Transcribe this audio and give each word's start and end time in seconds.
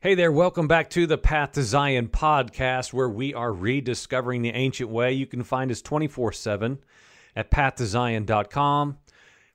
Hey 0.00 0.14
there, 0.14 0.30
welcome 0.30 0.68
back 0.68 0.90
to 0.90 1.08
the 1.08 1.18
Path 1.18 1.52
to 1.52 1.62
Zion 1.64 2.06
podcast 2.06 2.92
where 2.92 3.08
we 3.08 3.34
are 3.34 3.52
rediscovering 3.52 4.42
the 4.42 4.50
ancient 4.50 4.90
way. 4.90 5.12
You 5.12 5.26
can 5.26 5.42
find 5.42 5.72
us 5.72 5.82
24 5.82 6.30
7 6.34 6.78
at 7.34 7.50
pathtozion.com. 7.50 8.98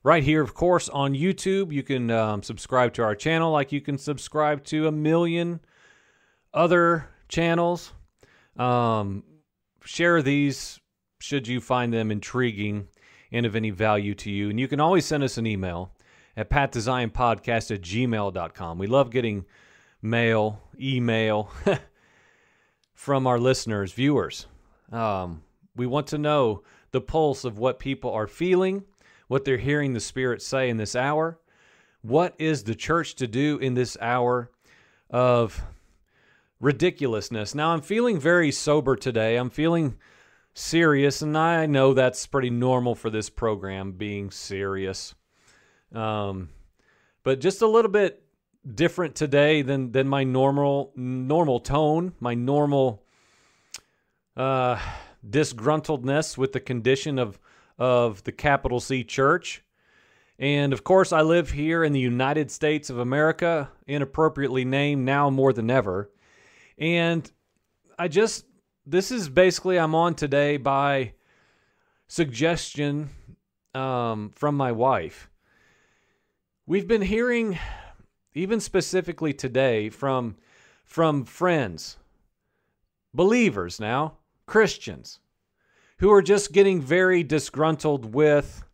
Right 0.02 0.22
here, 0.22 0.42
of 0.42 0.52
course, 0.52 0.90
on 0.90 1.14
YouTube, 1.14 1.72
you 1.72 1.82
can 1.82 2.10
um, 2.10 2.42
subscribe 2.42 2.92
to 2.92 3.02
our 3.02 3.14
channel 3.14 3.52
like 3.52 3.72
you 3.72 3.80
can 3.80 3.96
subscribe 3.96 4.62
to 4.64 4.86
a 4.86 4.92
million 4.92 5.60
other 6.52 7.08
channels. 7.26 7.94
Um, 8.58 9.24
share 9.82 10.20
these 10.20 10.78
should 11.20 11.48
you 11.48 11.58
find 11.62 11.90
them 11.90 12.10
intriguing 12.10 12.88
and 13.32 13.46
of 13.46 13.56
any 13.56 13.70
value 13.70 14.14
to 14.16 14.30
you. 14.30 14.50
And 14.50 14.60
you 14.60 14.68
can 14.68 14.78
always 14.78 15.06
send 15.06 15.22
us 15.22 15.38
an 15.38 15.46
email 15.46 15.94
at 16.36 16.50
pathtoZionPodcast 16.50 17.74
at 17.74 17.80
gmail.com. 17.80 18.76
We 18.76 18.86
love 18.86 19.10
getting 19.10 19.46
mail, 20.04 20.60
email 20.78 21.50
from 22.94 23.26
our 23.26 23.38
listeners, 23.38 23.92
viewers. 23.92 24.46
Um, 24.92 25.42
we 25.74 25.86
want 25.86 26.06
to 26.08 26.18
know 26.18 26.62
the 26.90 27.00
pulse 27.00 27.44
of 27.44 27.58
what 27.58 27.78
people 27.78 28.12
are 28.12 28.26
feeling, 28.26 28.84
what 29.28 29.44
they're 29.44 29.56
hearing 29.56 29.94
the 29.94 30.00
Spirit 30.00 30.42
say 30.42 30.68
in 30.68 30.76
this 30.76 30.94
hour. 30.94 31.40
What 32.02 32.34
is 32.38 32.64
the 32.64 32.74
church 32.74 33.14
to 33.16 33.26
do 33.26 33.56
in 33.58 33.72
this 33.72 33.96
hour 33.98 34.50
of 35.08 35.62
ridiculousness? 36.60 37.54
Now, 37.54 37.70
I'm 37.70 37.80
feeling 37.80 38.20
very 38.20 38.52
sober 38.52 38.96
today. 38.96 39.36
I'm 39.36 39.50
feeling 39.50 39.96
serious, 40.52 41.22
and 41.22 41.36
I 41.36 41.64
know 41.64 41.94
that's 41.94 42.26
pretty 42.26 42.50
normal 42.50 42.94
for 42.94 43.08
this 43.08 43.30
program 43.30 43.92
being 43.92 44.30
serious. 44.30 45.14
Um, 45.94 46.50
but 47.22 47.40
just 47.40 47.62
a 47.62 47.66
little 47.66 47.90
bit 47.90 48.23
different 48.72 49.14
today 49.14 49.62
than 49.62 49.92
than 49.92 50.08
my 50.08 50.24
normal 50.24 50.92
normal 50.96 51.60
tone, 51.60 52.12
my 52.20 52.34
normal 52.34 53.02
uh, 54.36 54.78
disgruntledness 55.28 56.38
with 56.38 56.52
the 56.52 56.60
condition 56.60 57.18
of 57.18 57.38
of 57.78 58.22
the 58.24 58.32
capital 58.32 58.80
C 58.80 59.04
Church. 59.04 59.62
And 60.38 60.72
of 60.72 60.82
course, 60.82 61.12
I 61.12 61.22
live 61.22 61.50
here 61.52 61.84
in 61.84 61.92
the 61.92 62.00
United 62.00 62.50
States 62.50 62.90
of 62.90 62.98
America, 62.98 63.70
inappropriately 63.86 64.64
named 64.64 65.04
now 65.04 65.30
more 65.30 65.52
than 65.52 65.70
ever. 65.70 66.10
And 66.76 67.30
I 67.96 68.08
just, 68.08 68.44
this 68.84 69.12
is 69.12 69.28
basically, 69.28 69.78
I'm 69.78 69.94
on 69.94 70.16
today 70.16 70.56
by 70.56 71.12
suggestion 72.08 73.10
um, 73.74 74.32
from 74.34 74.56
my 74.56 74.72
wife. 74.72 75.30
We've 76.66 76.88
been 76.88 77.02
hearing 77.02 77.56
even 78.34 78.60
specifically 78.60 79.32
today 79.32 79.88
from 79.88 80.36
from 80.84 81.24
friends, 81.24 81.96
believers 83.14 83.80
now, 83.80 84.18
Christians, 84.46 85.20
who 85.98 86.12
are 86.12 86.22
just 86.22 86.52
getting 86.52 86.80
very 86.80 87.22
disgruntled 87.22 88.14
with 88.14 88.64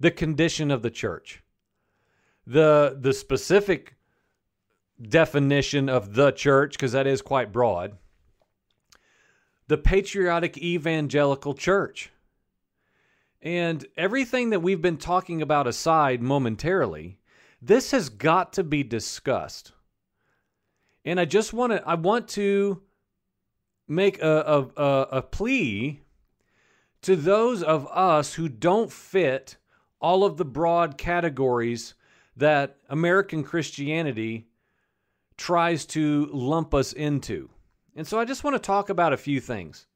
the 0.00 0.10
condition 0.10 0.70
of 0.70 0.82
the 0.82 0.90
church. 0.90 1.42
The 2.46 2.96
the 2.98 3.12
specific 3.12 3.96
definition 5.02 5.88
of 5.88 6.14
the 6.14 6.30
church 6.30 6.72
because 6.72 6.92
that 6.92 7.06
is 7.06 7.20
quite 7.20 7.52
broad. 7.52 7.96
The 9.68 9.78
patriotic 9.78 10.56
evangelical 10.58 11.54
church. 11.54 12.10
And 13.42 13.86
everything 13.96 14.50
that 14.50 14.60
we've 14.60 14.80
been 14.80 14.96
talking 14.96 15.42
about 15.42 15.66
aside 15.66 16.22
momentarily, 16.22 17.18
this 17.60 17.90
has 17.90 18.08
got 18.08 18.52
to 18.54 18.64
be 18.64 18.82
discussed. 18.82 19.72
And 21.04 21.20
I 21.20 21.24
just 21.24 21.52
want 21.52 21.72
to 21.72 21.88
I 21.88 21.94
want 21.94 22.28
to 22.30 22.82
make 23.88 24.20
a, 24.20 24.68
a, 24.76 24.82
a, 24.82 25.02
a 25.12 25.22
plea 25.22 26.00
to 27.02 27.14
those 27.14 27.62
of 27.62 27.86
us 27.90 28.34
who 28.34 28.48
don't 28.48 28.92
fit 28.92 29.56
all 30.00 30.24
of 30.24 30.36
the 30.36 30.44
broad 30.44 30.98
categories 30.98 31.94
that 32.36 32.78
American 32.88 33.44
Christianity 33.44 34.48
tries 35.36 35.86
to 35.86 36.26
lump 36.32 36.74
us 36.74 36.92
into. 36.92 37.48
And 37.94 38.06
so 38.06 38.18
I 38.18 38.24
just 38.24 38.44
want 38.44 38.54
to 38.56 38.60
talk 38.60 38.88
about 38.90 39.12
a 39.12 39.16
few 39.16 39.40
things 39.40 39.86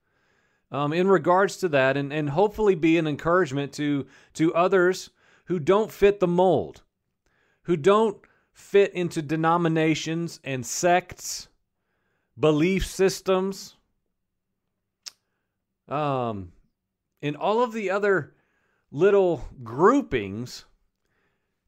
um, 0.70 0.92
in 0.92 1.08
regards 1.08 1.56
to 1.58 1.68
that 1.70 1.96
and, 1.96 2.12
and 2.12 2.30
hopefully 2.30 2.74
be 2.74 2.96
an 2.96 3.06
encouragement 3.06 3.72
to, 3.74 4.06
to 4.34 4.54
others 4.54 5.10
who 5.46 5.58
don't 5.58 5.90
fit 5.90 6.20
the 6.20 6.28
mold 6.28 6.82
who 7.62 7.76
don't 7.76 8.16
fit 8.52 8.92
into 8.94 9.22
denominations 9.22 10.40
and 10.44 10.64
sects, 10.64 11.48
belief 12.38 12.86
systems, 12.86 13.76
um, 15.88 16.52
and 17.22 17.36
all 17.36 17.62
of 17.62 17.72
the 17.72 17.90
other 17.90 18.34
little 18.90 19.44
groupings 19.62 20.64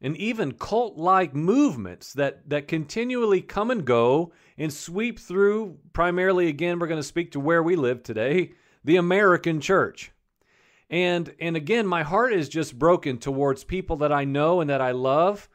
and 0.01 0.17
even 0.17 0.53
cult 0.53 0.97
like 0.97 1.35
movements 1.35 2.13
that, 2.15 2.49
that 2.51 2.67
continually 2.67 3.41
come 3.41 3.71
and 3.71 3.85
go 3.85 4.33
and 4.59 4.73
sweep 4.73 5.19
through, 5.19 5.79
primarily, 5.93 6.49
again, 6.49 6.79
we're 6.79 6.89
going 6.89 6.99
to 6.99 7.05
speak 7.05 7.31
to 7.33 7.41
where 7.41 7.63
we 7.63 7.77
live 7.77 8.03
today, 8.03 8.53
the 8.85 8.97
American 8.97 9.61
church. 9.61 10.11
And, 10.91 11.33
and 11.39 11.57
again, 11.57 11.87
my 11.87 12.03
heart 12.03 12.33
is 12.33 12.49
just 12.49 12.79
broken 12.79 13.19
towards 13.19 13.65
people 13.65 13.97
that 13.99 14.13
I 14.13 14.25
know 14.25 14.61
and 14.61 14.69
that 14.69 14.81
I 14.81 14.91
love 14.91 15.49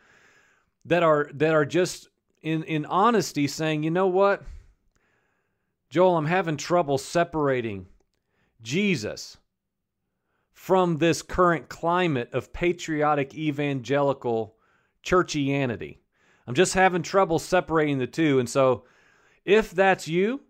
that 0.88 1.04
are 1.04 1.30
that 1.34 1.54
are 1.54 1.66
just 1.66 2.10
in 2.42 2.64
in 2.64 2.86
honesty 2.86 3.48
saying, 3.48 3.84
"You 3.84 3.92
know 3.92 4.08
what? 4.08 4.44
Joel, 5.90 6.18
I'm 6.18 6.26
having 6.26 6.58
trouble 6.58 6.98
separating 6.98 7.88
Jesus 8.62 9.38
from 10.52 10.98
this 10.98 11.22
current 11.22 11.70
climate 11.70 12.30
of 12.34 12.52
patriotic 12.52 13.34
evangelical 13.36 14.56
churchianity. 15.04 16.00
I'm 16.46 16.56
just 16.56 16.74
having 16.74 17.04
trouble 17.04 17.40
separating 17.40 18.00
the 18.00 18.08
two. 18.08 18.40
And 18.40 18.50
so 18.50 18.84
if 19.46 19.72
that's 19.72 20.08
you, 20.08 20.42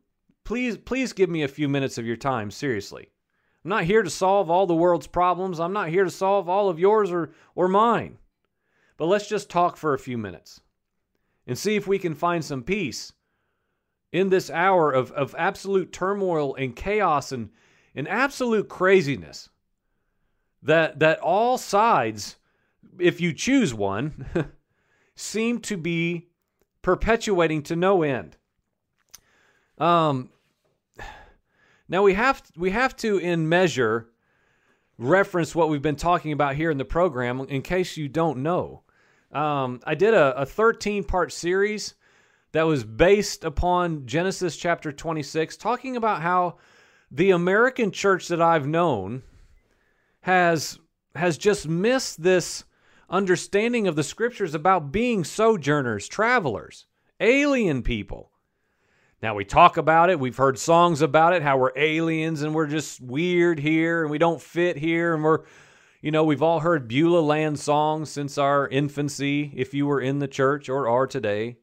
please 0.44 0.78
please 0.78 1.14
give 1.14 1.30
me 1.30 1.44
a 1.44 1.48
few 1.48 1.68
minutes 1.68 1.98
of 1.98 2.06
your 2.06 2.16
time, 2.16 2.50
seriously. 2.50 3.12
I'm 3.64 3.70
not 3.70 3.84
here 3.84 4.02
to 4.02 4.10
solve 4.10 4.50
all 4.50 4.66
the 4.66 4.76
world's 4.76 5.08
problems. 5.08 5.60
I'm 5.60 5.74
not 5.74 5.90
here 5.90 6.04
to 6.04 6.10
solve 6.10 6.48
all 6.48 6.70
of 6.70 6.80
yours 6.80 7.12
or 7.12 7.34
or 7.54 7.68
mine. 7.68 8.18
But 8.98 9.06
let's 9.06 9.30
just 9.30 9.50
talk 9.50 9.78
for 9.78 9.94
a 9.94 10.00
few 10.00 10.18
minutes 10.18 10.62
and 11.46 11.58
see 11.58 11.76
if 11.76 11.88
we 11.88 12.00
can 12.00 12.16
find 12.16 12.44
some 12.44 12.64
peace 12.64 13.14
in 14.12 14.30
this 14.30 14.50
hour 14.50 14.92
of, 14.92 15.12
of 15.12 15.36
absolute 15.38 15.94
turmoil 15.94 16.56
and 16.56 16.76
chaos 16.76 17.32
and, 17.32 17.50
and 17.96 18.08
absolute 18.08 18.68
craziness. 18.68 19.50
That, 20.64 21.00
that 21.00 21.20
all 21.20 21.58
sides, 21.58 22.38
if 23.00 23.22
you 23.22 23.32
choose 23.32 23.74
one, 23.74 24.26
seem 25.16 25.60
to 25.62 25.78
be 25.78 26.28
perpetuating 26.82 27.62
to 27.64 27.76
no 27.76 28.02
end. 28.02 28.36
Um, 29.78 30.32
now 31.88 32.02
we 32.02 32.16
have 32.16 32.42
we 32.58 32.72
have 32.72 32.96
to, 32.98 33.18
in 33.18 33.48
measure, 33.48 34.10
reference 34.98 35.54
what 35.54 35.70
we've 35.70 35.82
been 35.82 35.96
talking 35.96 36.32
about 36.32 36.56
here 36.56 36.72
in 36.72 36.78
the 36.78 36.86
program 36.86 37.42
in 37.42 37.62
case 37.62 37.98
you 37.98 38.10
don't 38.10 38.40
know. 38.40 38.84
Um, 39.32 39.80
I 39.86 39.96
did 39.96 40.14
a, 40.14 40.42
a 40.42 40.46
13 40.46 41.04
part 41.04 41.32
series 41.32 41.96
that 42.54 42.64
was 42.64 42.84
based 42.84 43.44
upon 43.44 44.06
Genesis 44.06 44.56
chapter 44.56 44.92
26, 44.92 45.58
talking 45.58 45.98
about 45.98 46.22
how 46.22 46.58
the 47.12 47.32
American 47.32 47.92
church 47.92 48.28
that 48.30 48.42
I've 48.42 48.68
known 48.68 49.24
has 50.22 50.80
has 51.16 51.38
just 51.38 51.68
missed 51.68 52.22
this 52.22 52.64
understanding 53.10 53.88
of 53.88 53.96
the 53.96 54.04
scriptures 54.04 54.54
about 54.54 54.92
being 54.92 55.24
sojourners, 55.24 56.08
travelers, 56.08 56.86
alien 57.20 57.82
people. 57.82 58.32
Now 59.22 59.34
we 59.34 59.46
talk 59.46 59.78
about 59.78 60.10
it, 60.12 60.20
we've 60.20 60.38
heard 60.38 60.60
songs 60.60 61.02
about 61.02 61.34
it, 61.34 61.42
how 61.42 61.58
we're 61.58 61.72
aliens 61.76 62.44
and 62.44 62.54
we're 62.54 62.68
just 62.68 63.02
weird 63.02 63.60
here 63.60 64.04
and 64.04 64.12
we 64.12 64.20
don't 64.20 64.42
fit 64.42 64.78
here 64.78 65.16
and 65.16 65.24
we're 65.24 65.46
you 66.02 66.12
know, 66.12 66.24
we've 66.24 66.44
all 66.44 66.60
heard 66.60 66.88
Beulah 66.88 67.20
Land 67.20 67.60
songs 67.60 68.10
since 68.10 68.38
our 68.38 68.68
infancy, 68.68 69.52
if 69.56 69.74
you 69.74 69.88
were 69.88 70.02
in 70.02 70.20
the 70.20 70.28
church 70.28 70.70
or 70.70 70.88
are 70.88 71.08
today. 71.08 71.58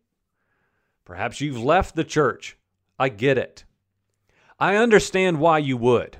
Perhaps 1.04 1.40
you've 1.40 1.62
left 1.62 1.94
the 1.94 2.04
church. 2.04 2.56
I 2.98 3.10
get 3.10 3.38
it. 3.38 3.64
I 4.58 4.76
understand 4.76 5.38
why 5.38 5.58
you 5.58 5.76
would. 5.76 6.18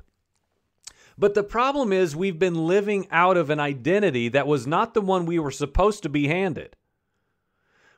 But 1.17 1.35
the 1.35 1.45
problem 1.45 1.93
is, 1.93 2.17
we've 2.17 2.39
been 2.39 2.67
living 2.67 3.07
out 3.11 3.37
of 3.37 3.51
an 3.51 3.61
identity 3.61 4.29
that 4.31 4.47
was 4.47 4.67
not 4.67 4.95
the 4.95 5.01
one 5.01 5.27
we 5.27 5.39
were 5.39 5.53
supposed 5.53 6.03
to 6.03 6.09
be 6.09 6.27
handed. 6.27 6.77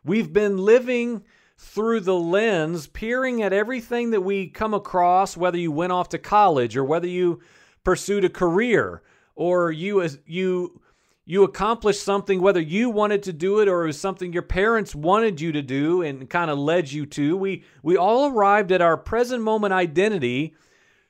We've 0.05 0.33
been 0.33 0.59
living 0.59 1.25
through 1.59 2.01
the 2.01 2.19
lens, 2.19 2.87
peering 2.87 3.43
at 3.43 3.53
everything 3.53 4.11
that 4.11 4.21
we 4.21 4.49
come 4.49 4.75
across, 4.75 5.37
whether 5.37 5.59
you 5.59 5.73
went 5.73 5.93
off 5.93 6.11
to 6.11 6.19
college 6.19 6.77
or 6.77 6.85
whether 6.85 7.09
you 7.09 7.41
pursued 7.83 8.25
a 8.25 8.29
career 8.29 9.03
or 9.37 9.71
you 9.71 10.09
you 10.27 10.81
you 11.29 11.43
accomplished 11.43 12.05
something, 12.05 12.41
whether 12.41 12.61
you 12.61 12.88
wanted 12.88 13.25
to 13.25 13.33
do 13.33 13.59
it 13.59 13.67
or 13.67 13.83
it 13.83 13.88
was 13.88 14.00
something 14.00 14.33
your 14.33 14.43
parents 14.43 14.94
wanted 14.94 15.41
you 15.41 15.50
to 15.50 15.61
do 15.61 16.00
and 16.00 16.31
kind 16.31 16.53
of 16.53 16.59
led 16.59 16.91
you 16.91 17.05
to. 17.05 17.37
We, 17.37 17.65
we 17.83 17.97
all 17.97 18.31
arrived 18.31 18.71
at 18.71 18.81
our 18.81 18.97
present 18.97 19.43
moment 19.43 19.75
identity 19.75 20.55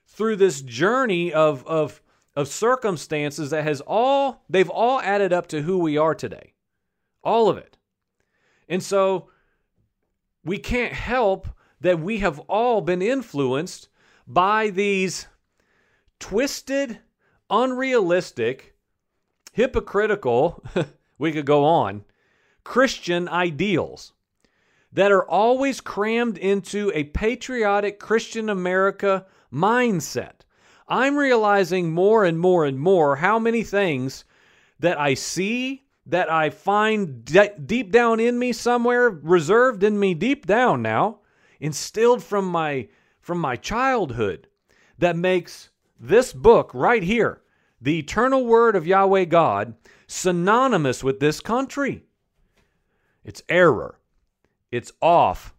through 0.07 0.37
this 0.37 0.63
journey 0.63 1.35
of, 1.35 1.67
of, 1.67 2.01
of 2.35 2.49
circumstances 2.49 3.51
that 3.51 3.65
has 3.65 3.83
all, 3.83 4.43
they've 4.49 4.71
all 4.71 5.01
added 5.03 5.35
up 5.35 5.49
to 5.49 5.61
who 5.61 5.79
we 5.79 5.99
are 5.99 6.15
today. 6.15 6.55
All 7.23 7.51
of 7.51 7.59
it. 7.59 7.77
And 8.71 8.83
so 8.83 9.29
we 10.43 10.57
can't 10.57 10.95
help 10.95 11.47
that 11.83 12.01
we 12.01 12.19
have 12.21 12.39
all 12.49 12.81
been 12.81 13.03
influenced 13.03 13.89
by 14.27 14.71
these 14.71 15.27
twisted, 16.19 17.01
unrealistic, 17.51 18.77
hypocritical, 19.53 20.63
we 21.19 21.33
could 21.33 21.47
go 21.47 21.65
on, 21.65 22.05
Christian 22.65 23.29
ideals 23.29 24.13
that 24.93 25.13
are 25.13 25.29
always 25.29 25.81
crammed 25.81 26.39
into 26.39 26.91
a 26.95 27.05
patriotic 27.05 27.99
Christian 27.99 28.49
America 28.49 29.27
mindset. 29.53 30.41
I'm 30.89 31.17
realizing 31.17 31.93
more 31.93 32.25
and 32.25 32.39
more 32.39 32.65
and 32.65 32.79
more 32.79 33.17
how 33.17 33.39
many 33.39 33.63
things 33.63 34.25
that 34.79 34.99
I 34.99 35.15
see, 35.15 35.85
that 36.07 36.31
I 36.31 36.51
find 36.51 37.25
de- 37.25 37.59
deep 37.59 37.91
down 37.91 38.21
in 38.21 38.39
me 38.39 38.53
somewhere, 38.53 39.11
reserved 39.11 39.83
in 39.83 39.99
me 39.99 40.15
deep 40.15 40.47
down 40.47 40.83
now, 40.83 41.21
instilled 41.61 42.23
from 42.23 42.47
my 42.47 42.89
from 43.21 43.39
my 43.39 43.57
childhood 43.57 44.47
that 44.99 45.17
makes 45.17 45.71
this 45.99 46.33
book 46.33 46.71
right 46.75 47.03
here, 47.03 47.43
the 47.81 47.99
eternal 47.99 48.47
word 48.47 48.77
of 48.77 48.87
Yahweh 48.87 49.25
God, 49.25 49.75
synonymous 50.07 51.03
with 51.03 51.21
this 51.21 51.41
country. 51.41 52.05
It's 53.25 53.43
error. 53.49 53.99
It's 54.71 54.93
off. 55.01 55.55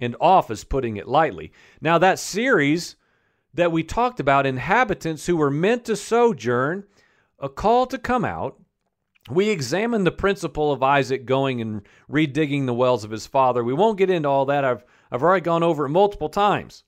And 0.00 0.16
off 0.20 0.50
is 0.50 0.64
putting 0.64 0.96
it 0.96 1.08
lightly. 1.08 1.52
Now, 1.80 1.98
that 1.98 2.18
series 2.18 2.96
that 3.54 3.72
we 3.72 3.82
talked 3.82 4.20
about, 4.20 4.46
inhabitants 4.46 5.26
who 5.26 5.36
were 5.36 5.50
meant 5.50 5.84
to 5.84 5.96
sojourn, 5.96 6.84
a 7.38 7.48
call 7.48 7.86
to 7.86 7.98
come 7.98 8.24
out, 8.24 8.60
we 9.28 9.50
examined 9.50 10.06
the 10.06 10.12
principle 10.12 10.72
of 10.72 10.82
Isaac 10.82 11.26
going 11.26 11.60
and 11.60 11.82
redigging 12.10 12.66
the 12.66 12.74
wells 12.74 13.04
of 13.04 13.10
his 13.10 13.26
father. 13.26 13.62
We 13.62 13.74
won't 13.74 13.98
get 13.98 14.10
into 14.10 14.28
all 14.28 14.46
that. 14.46 14.64
I've, 14.64 14.84
I've 15.10 15.22
already 15.22 15.42
gone 15.42 15.62
over 15.62 15.86
it 15.86 15.90
multiple 15.90 16.28
times. 16.28 16.84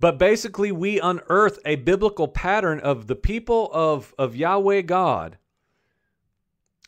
But 0.00 0.18
basically, 0.18 0.72
we 0.72 0.98
unearth 0.98 1.58
a 1.66 1.76
biblical 1.76 2.26
pattern 2.26 2.80
of 2.80 3.06
the 3.06 3.14
people 3.14 3.70
of, 3.70 4.14
of 4.18 4.34
Yahweh 4.34 4.80
God, 4.82 5.36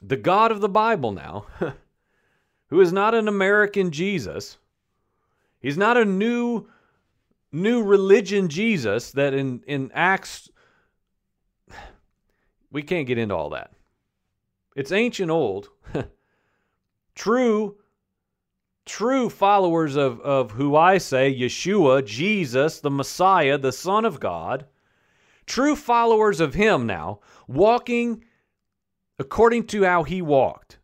the 0.01 0.17
God 0.17 0.51
of 0.51 0.63
the 0.63 0.69
Bible 0.69 1.13
now, 1.13 1.47
who 2.69 2.81
is 2.81 2.91
not 2.91 3.15
an 3.15 3.29
American 3.29 3.91
Jesus. 3.91 4.57
He's 5.61 5.77
not 5.77 5.99
a 5.99 6.07
new 6.07 6.69
new 7.55 7.83
religion 7.83 8.49
Jesus 8.49 9.11
that 9.11 9.35
in, 9.35 9.63
in 9.67 9.91
Acts 9.93 10.49
we 12.73 12.83
can't 12.83 13.07
get 13.07 13.19
into 13.19 13.37
all 13.37 13.51
that. 13.51 13.73
It's 14.75 14.91
ancient 14.91 15.31
old. 15.31 15.69
True 17.15 17.77
true 18.85 19.29
followers 19.29 19.97
of, 19.97 20.21
of 20.21 20.53
who 20.53 20.77
I 20.77 20.99
say, 20.99 21.35
Yeshua, 21.35 22.05
Jesus, 22.05 22.81
the 22.81 22.91
Messiah, 22.91 23.59
the 23.59 23.73
Son 23.73 24.05
of 24.05 24.21
God, 24.21 24.67
true 25.47 25.77
followers 25.77 26.41
of 26.41 26.55
Him 26.55 26.87
now, 26.87 27.21
walking 27.47 28.25
according 29.19 29.67
to 29.69 29.85
how 29.85 30.03
He 30.03 30.23
walked. 30.23 30.79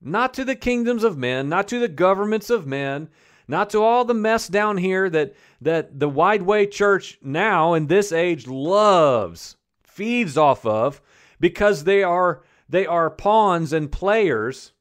Not 0.00 0.34
to 0.34 0.44
the 0.44 0.56
kingdoms 0.56 1.04
of 1.04 1.16
men, 1.16 1.48
not 1.48 1.68
to 1.68 1.78
the 1.78 1.88
governments 1.88 2.50
of 2.50 2.66
men, 2.66 3.08
not 3.46 3.70
to 3.70 3.82
all 3.82 4.04
the 4.04 4.14
mess 4.14 4.48
down 4.48 4.78
here 4.78 5.08
that, 5.10 5.34
that 5.60 6.00
the 6.00 6.08
Wide 6.08 6.42
Way 6.42 6.66
Church 6.66 7.18
now 7.22 7.74
in 7.74 7.86
this 7.86 8.10
age 8.12 8.46
loves, 8.46 9.56
feeds 9.82 10.36
off 10.36 10.66
of, 10.66 11.00
because 11.38 11.84
they 11.84 12.02
are 12.02 12.42
they 12.68 12.86
are 12.86 13.10
pawns 13.10 13.72
and 13.74 13.92
players 13.92 14.72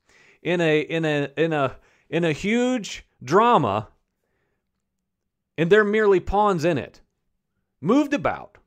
in 0.42 0.62
a 0.62 0.80
in 0.80 1.04
a 1.04 1.30
in 1.36 1.52
a 1.52 1.76
in 2.12 2.26
a 2.26 2.34
huge 2.34 3.08
drama, 3.24 3.88
and 5.58 5.72
they're 5.72 5.84
merely 5.84 6.20
pawns 6.20 6.66
in 6.66 6.78
it. 6.78 7.02
Moved 7.80 8.14
about. 8.14 8.58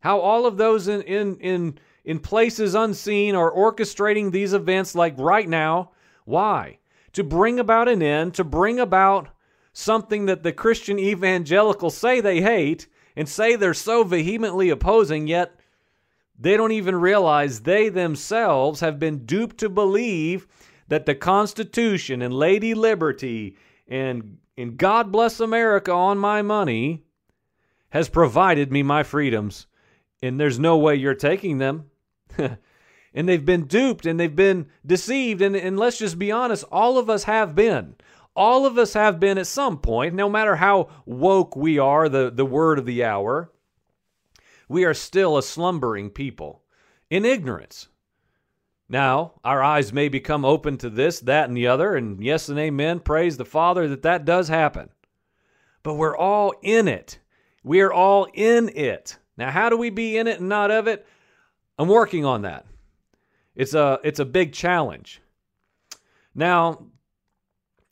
How 0.00 0.18
all 0.20 0.46
of 0.46 0.56
those 0.56 0.88
in, 0.88 1.02
in, 1.02 1.36
in, 1.36 1.78
in 2.04 2.18
places 2.18 2.74
unseen 2.74 3.34
are 3.34 3.52
orchestrating 3.52 4.32
these 4.32 4.54
events 4.54 4.94
like 4.94 5.14
right 5.18 5.48
now. 5.48 5.90
Why? 6.24 6.78
To 7.12 7.22
bring 7.22 7.60
about 7.60 7.88
an 7.88 8.02
end, 8.02 8.34
to 8.34 8.44
bring 8.44 8.80
about 8.80 9.28
something 9.72 10.26
that 10.26 10.42
the 10.42 10.52
Christian 10.52 10.98
evangelicals 10.98 11.96
say 11.96 12.20
they 12.20 12.40
hate 12.40 12.86
and 13.14 13.28
say 13.28 13.54
they're 13.54 13.74
so 13.74 14.02
vehemently 14.02 14.70
opposing, 14.70 15.26
yet 15.26 15.58
they 16.38 16.56
don't 16.56 16.72
even 16.72 16.96
realize 16.96 17.60
they 17.60 17.88
themselves 17.88 18.80
have 18.80 18.98
been 18.98 19.26
duped 19.26 19.58
to 19.58 19.68
believe 19.68 20.46
that 20.88 21.06
the 21.06 21.14
Constitution 21.14 22.22
and 22.22 22.34
Lady 22.34 22.74
Liberty 22.74 23.56
and, 23.86 24.38
and 24.56 24.76
God 24.76 25.12
bless 25.12 25.40
America 25.40 25.92
on 25.92 26.18
my 26.18 26.42
money 26.42 27.04
has 27.90 28.08
provided 28.08 28.70
me 28.70 28.82
my 28.82 29.02
freedoms. 29.02 29.66
And 30.22 30.38
there's 30.38 30.58
no 30.58 30.76
way 30.76 30.96
you're 30.96 31.14
taking 31.14 31.58
them. 31.58 31.90
and 32.38 33.28
they've 33.28 33.44
been 33.44 33.66
duped 33.66 34.04
and 34.04 34.18
they've 34.18 34.34
been 34.34 34.66
deceived. 34.84 35.40
And, 35.40 35.56
and 35.56 35.78
let's 35.78 35.98
just 35.98 36.18
be 36.18 36.32
honest, 36.32 36.64
all 36.70 36.98
of 36.98 37.08
us 37.08 37.24
have 37.24 37.54
been. 37.54 37.94
All 38.36 38.66
of 38.66 38.78
us 38.78 38.92
have 38.94 39.18
been 39.18 39.38
at 39.38 39.46
some 39.46 39.78
point, 39.78 40.14
no 40.14 40.28
matter 40.28 40.56
how 40.56 40.90
woke 41.06 41.56
we 41.56 41.78
are, 41.78 42.08
the, 42.08 42.30
the 42.30 42.46
word 42.46 42.78
of 42.78 42.86
the 42.86 43.02
hour, 43.04 43.50
we 44.68 44.84
are 44.84 44.94
still 44.94 45.36
a 45.36 45.42
slumbering 45.42 46.10
people 46.10 46.62
in 47.10 47.24
ignorance. 47.24 47.88
Now, 48.88 49.34
our 49.44 49.62
eyes 49.62 49.92
may 49.92 50.08
become 50.08 50.44
open 50.44 50.78
to 50.78 50.88
this, 50.88 51.20
that, 51.20 51.48
and 51.48 51.56
the 51.56 51.66
other, 51.66 51.94
and 51.94 52.22
yes 52.22 52.48
and 52.48 52.58
amen. 52.58 53.00
Praise 53.00 53.36
the 53.36 53.44
Father 53.44 53.86
that 53.88 54.02
that 54.02 54.24
does 54.24 54.48
happen. 54.48 54.88
But 55.82 55.94
we're 55.94 56.16
all 56.16 56.54
in 56.62 56.88
it. 56.88 57.18
We 57.62 57.80
are 57.82 57.92
all 57.92 58.26
in 58.32 58.70
it. 58.70 59.18
Now, 59.36 59.50
how 59.50 59.68
do 59.68 59.76
we 59.76 59.90
be 59.90 60.16
in 60.16 60.26
it 60.26 60.40
and 60.40 60.48
not 60.48 60.70
of 60.70 60.88
it? 60.88 61.06
I'm 61.78 61.88
working 61.88 62.24
on 62.24 62.42
that. 62.42 62.66
It's 63.54 63.74
a 63.74 64.00
it's 64.02 64.20
a 64.20 64.24
big 64.24 64.52
challenge. 64.52 65.20
Now, 66.34 66.86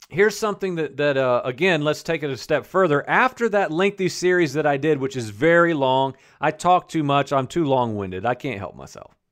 here's 0.09 0.39
something 0.39 0.77
that 0.77 0.97
that 0.97 1.17
uh, 1.17 1.43
again, 1.45 1.83
let's 1.83 2.03
take 2.03 2.23
it 2.23 2.31
a 2.31 2.37
step 2.37 2.65
further. 2.65 3.09
After 3.09 3.49
that 3.51 3.71
lengthy 3.71 4.09
series 4.09 4.55
that 4.55 4.67
I 4.67 4.77
did, 4.77 4.99
which 4.99 5.17
is 5.17 5.29
very 5.29 5.75
long, 5.75 6.17
I 6.41 6.53
talk 6.53 6.89
too 6.89 7.03
much. 7.03 7.33
I'm 7.33 7.47
too 7.47 7.65
long-winded. 7.65 8.25
I 8.25 8.35
can't 8.35 8.59
help 8.59 8.75
myself. 8.75 9.15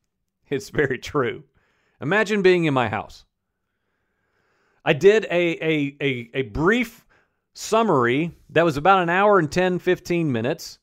It's 0.51 0.69
very 0.69 0.99
true. 0.99 1.43
Imagine 2.05 2.43
being 2.43 2.67
in 2.67 2.75
my 2.75 2.91
house. 2.91 3.25
I 4.85 4.93
did 4.93 5.25
a, 5.31 5.57
a, 5.65 5.97
a, 6.03 6.31
a, 6.35 6.43
brief 6.43 7.07
summary 7.55 8.33
that 8.51 8.63
was 8.63 8.77
about 8.77 9.03
an 9.03 9.09
hour 9.09 9.39
and 9.39 9.51
10, 9.51 9.79
15 9.79 10.31
minutes 10.31 10.79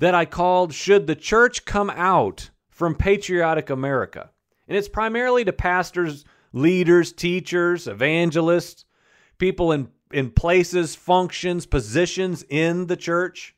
that 0.00 0.16
I 0.16 0.24
called 0.24 0.74
Should 0.74 1.06
the 1.06 1.14
Church 1.14 1.64
Come 1.64 1.90
Out 1.90 2.50
from 2.70 2.96
Patriotic 2.96 3.70
America? 3.70 4.32
And 4.66 4.76
it's 4.76 4.88
primarily 4.88 5.44
to 5.44 5.52
pastors, 5.52 6.24
leaders, 6.52 7.12
teachers, 7.12 7.86
evangelists, 7.86 8.84
people 9.38 9.70
in, 9.70 9.90
in 10.12 10.32
places, 10.32 10.96
functions, 10.96 11.66
positions 11.66 12.44
in 12.48 12.88
the 12.88 12.96
church. 12.96 13.54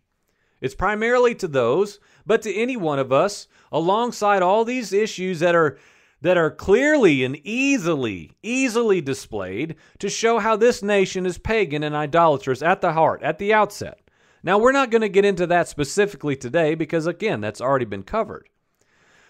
It's 0.61 0.75
primarily 0.75 1.35
to 1.37 1.49
those, 1.49 1.99
but 2.26 2.42
to 2.42 2.54
any 2.54 2.76
one 2.76 2.99
of 2.99 3.11
us, 3.11 3.49
alongside 3.73 4.42
all 4.42 4.66
these 4.66 4.92
issues 4.92 5.40
that 5.40 5.54
are 5.54 5.78
that 6.23 6.37
are 6.37 6.50
clearly 6.50 7.25
and 7.25 7.37
easily, 7.44 8.32
easily 8.42 9.00
displayed 9.00 9.76
to 9.99 10.08
show 10.08 10.38
how 10.38 10.56
this 10.56 10.82
nation 10.82 11.26
is 11.26 11.38
pagan 11.38 11.82
and 11.82 11.94
idolatrous 11.94 12.62
at 12.62 12.80
the 12.80 12.92
heart, 12.92 13.23
at 13.23 13.38
the 13.38 13.52
outset. 13.52 14.00
Now, 14.42 14.58
we're 14.58 14.73
not 14.73 14.90
going 14.90 15.02
to 15.02 15.08
get 15.08 15.25
into 15.25 15.46
that 15.49 15.68
specifically 15.68 16.37
today 16.37 16.75
because, 16.75 17.06
again, 17.06 17.40
that's 17.40 17.61
already 17.61 17.85
been 17.85 18.02
covered. 18.02 18.49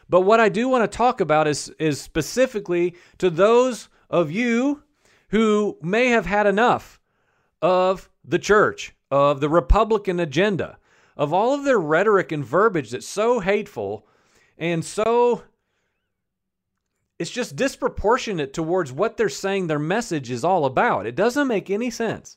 But 0.08 0.20
what 0.20 0.40
I 0.40 0.48
do 0.48 0.68
want 0.68 0.90
to 0.90 0.96
talk 0.96 1.20
about 1.20 1.48
is, 1.48 1.70
is 1.78 2.00
specifically 2.00 2.94
to 3.18 3.30
those 3.30 3.88
of 4.08 4.30
you 4.30 4.84
who 5.30 5.78
may 5.82 6.08
have 6.08 6.26
had 6.26 6.46
enough 6.46 7.00
of 7.60 8.08
the 8.24 8.38
church, 8.38 8.94
of 9.10 9.40
the 9.40 9.48
Republican 9.48 10.20
agenda, 10.20 10.78
of 11.16 11.32
all 11.32 11.54
of 11.54 11.64
their 11.64 11.78
rhetoric 11.78 12.30
and 12.30 12.44
verbiage 12.44 12.90
that's 12.90 13.06
so 13.06 13.40
hateful 13.40 14.06
and 14.58 14.84
so 14.84 15.42
it's 17.18 17.30
just 17.30 17.56
disproportionate 17.56 18.52
towards 18.52 18.92
what 18.92 19.16
they're 19.16 19.28
saying 19.28 19.66
their 19.66 19.78
message 19.78 20.30
is 20.30 20.44
all 20.44 20.66
about. 20.66 21.06
It 21.06 21.16
doesn't 21.16 21.48
make 21.48 21.70
any 21.70 21.90
sense. 21.90 22.36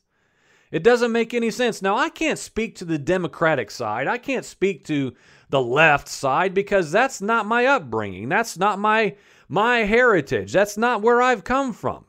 It 0.70 0.84
doesn't 0.84 1.12
make 1.12 1.34
any 1.34 1.50
sense. 1.50 1.82
Now, 1.82 1.96
I 1.96 2.08
can't 2.08 2.38
speak 2.38 2.76
to 2.76 2.84
the 2.84 2.98
Democratic 2.98 3.70
side. 3.70 4.06
I 4.06 4.18
can't 4.18 4.44
speak 4.44 4.84
to 4.84 5.12
the 5.48 5.60
left 5.60 6.08
side 6.08 6.54
because 6.54 6.92
that's 6.92 7.20
not 7.20 7.44
my 7.44 7.66
upbringing. 7.66 8.28
That's 8.28 8.56
not 8.56 8.78
my 8.78 9.16
my 9.48 9.78
heritage. 9.78 10.52
That's 10.52 10.76
not 10.76 11.02
where 11.02 11.20
I've 11.20 11.42
come 11.42 11.72
from. 11.72 12.04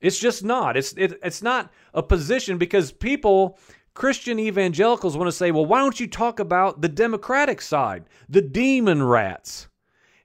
It's 0.00 0.18
just 0.18 0.42
not. 0.42 0.76
It's 0.78 0.94
it, 0.94 1.18
it's 1.22 1.42
not 1.42 1.70
a 1.92 2.02
position 2.02 2.56
because 2.56 2.90
people 2.90 3.58
Christian 3.92 4.38
evangelicals 4.38 5.16
want 5.16 5.28
to 5.28 5.32
say, 5.32 5.50
"Well, 5.50 5.66
why 5.66 5.78
don't 5.78 6.00
you 6.00 6.06
talk 6.06 6.40
about 6.40 6.80
the 6.80 6.88
Democratic 6.88 7.60
side, 7.60 8.04
the 8.30 8.42
demon 8.42 9.02
rats?" 9.02 9.68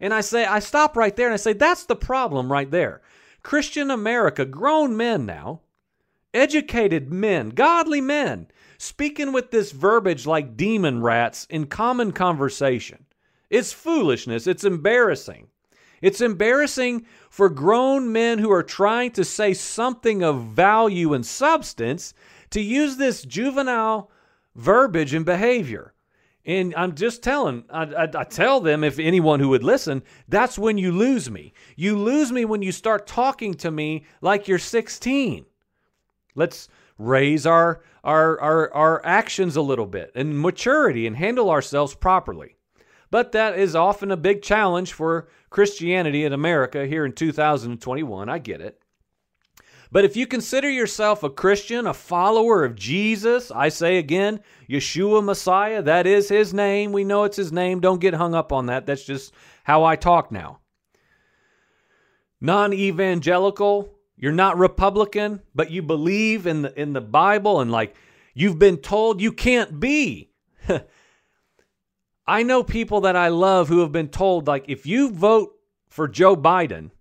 And 0.02 0.14
I 0.14 0.22
say, 0.22 0.46
I 0.46 0.60
stop 0.60 0.98
right 0.98 1.16
there 1.16 1.28
and 1.28 1.34
I 1.34 1.38
say, 1.38 1.54
that's 1.54 1.86
the 1.86 1.96
problem 1.96 2.52
right 2.52 2.70
there. 2.70 3.02
Christian 3.44 3.92
America, 3.92 4.46
grown 4.46 4.98
men 4.98 5.26
now, 5.26 5.62
educated 6.34 7.12
men, 7.12 7.50
godly 7.50 8.02
men, 8.02 8.48
speaking 8.80 9.32
with 9.32 9.52
this 9.52 9.72
verbiage 9.72 10.26
like 10.26 10.58
demon 10.58 11.02
rats 11.02 11.46
in 11.50 11.68
common 11.68 12.12
conversation. 12.12 13.06
It's 13.52 13.72
foolishness. 13.72 14.48
It's 14.48 14.64
embarrassing. 14.64 15.48
It's 16.02 16.22
embarrassing 16.22 17.06
for 17.30 17.48
grown 17.50 18.12
men 18.12 18.40
who 18.40 18.52
are 18.52 18.64
trying 18.64 19.12
to 19.12 19.24
say 19.24 19.54
something 19.54 20.24
of 20.24 20.46
value 20.46 21.14
and 21.14 21.24
substance 21.24 22.16
to 22.50 22.60
use 22.60 22.98
this 22.98 23.22
juvenile 23.22 24.10
verbiage 24.56 25.14
and 25.14 25.26
behavior. 25.26 25.94
And 26.46 26.74
I'm 26.76 26.96
just 26.96 27.22
telling, 27.22 27.66
I, 27.70 27.84
I, 27.84 28.04
I, 28.04 28.24
tell 28.24 28.62
them, 28.62 28.84
if 28.84 28.98
anyone 28.98 29.40
who 29.40 29.50
would 29.50 29.64
listen, 29.64 30.02
that's 30.28 30.58
when 30.58 30.78
you 30.78 30.92
lose 30.92 31.30
me. 31.30 31.54
You 31.76 31.98
lose 31.98 32.32
me 32.32 32.46
when 32.46 32.64
you 32.64 32.72
start 32.72 33.06
talking 33.06 33.54
to 33.56 33.70
me 33.70 34.06
like 34.22 34.48
you're 34.48 34.58
16. 34.58 35.46
Let's 36.34 36.68
raise 36.98 37.46
our, 37.46 37.82
our, 38.04 38.40
our, 38.40 38.74
our 38.74 39.06
actions 39.06 39.56
a 39.56 39.62
little 39.62 39.86
bit 39.86 40.12
and 40.16 40.40
maturity 40.40 41.06
and 41.06 41.16
handle 41.16 41.52
ourselves 41.52 41.94
properly. 41.94 42.56
But 43.12 43.34
that 43.34 43.60
is 43.60 43.76
often 43.76 44.10
a 44.10 44.18
big 44.18 44.42
challenge 44.42 44.94
for 44.94 45.28
Christianity 45.50 46.24
in 46.24 46.34
America 46.34 46.88
here 46.88 47.06
in 47.06 47.12
2021. 47.12 48.30
I 48.30 48.40
get 48.40 48.62
it. 48.62 48.82
But 49.92 50.06
if 50.06 50.16
you 50.16 50.26
consider 50.26 50.70
yourself 50.70 51.22
a 51.22 51.30
Christian, 51.30 51.86
a 51.86 51.94
follower 51.94 52.64
of 52.64 52.76
Jesus, 52.76 53.52
I 53.52 53.70
say 53.70 53.98
again, 53.98 54.40
Yeshua 54.70 55.24
Messiah, 55.24 55.82
that 55.82 56.08
is 56.08 56.30
his 56.30 56.54
name. 56.54 56.94
We 56.94 57.04
know 57.04 57.26
it's 57.26 57.38
his 57.38 57.52
name. 57.52 57.82
Don't 57.82 58.00
get 58.00 58.14
hung 58.14 58.34
up 58.34 58.54
on 58.54 58.68
that. 58.68 58.86
That's 58.86 59.04
just 59.04 59.34
how 59.66 59.84
I 59.84 59.98
talk 59.98 60.32
now. 60.32 60.60
Non 62.40 62.74
evangelical, 62.74 63.94
you're 64.16 64.32
not 64.32 64.58
Republican, 64.58 65.42
but 65.54 65.72
you 65.72 65.82
believe 65.82 66.48
in 66.48 66.62
the, 66.62 66.80
in 66.80 66.94
the 66.94 67.02
Bible 67.02 67.60
and 67.60 67.72
like 67.72 67.96
you've 68.34 68.60
been 68.60 68.78
told 68.78 69.22
you 69.22 69.34
can't 69.34 69.80
be. 69.80 70.32
I 72.28 72.44
know 72.44 72.64
people 72.64 73.02
that 73.02 73.18
I 73.18 73.28
love 73.28 73.68
who 73.68 73.80
have 73.80 73.92
been 73.92 74.08
told, 74.08 74.48
like, 74.48 74.66
if 74.70 74.86
you 74.86 75.12
vote 75.12 75.52
for 75.90 76.08
Joe 76.08 76.38
Biden, 76.38 76.92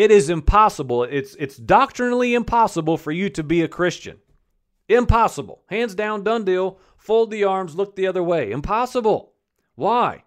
it 0.00 0.10
is 0.10 0.30
impossible. 0.30 1.04
It's 1.04 1.34
it's 1.34 1.58
doctrinally 1.58 2.32
impossible 2.32 2.96
for 2.96 3.12
you 3.12 3.28
to 3.28 3.42
be 3.42 3.60
a 3.60 3.68
Christian. 3.68 4.16
Impossible. 4.88 5.62
Hands 5.68 5.94
down, 5.94 6.24
done 6.24 6.42
deal. 6.42 6.78
Fold 6.96 7.30
the 7.30 7.44
arms, 7.44 7.74
look 7.74 7.96
the 7.96 8.06
other 8.06 8.22
way. 8.22 8.50
Impossible. 8.50 9.34
Why? 9.74 10.24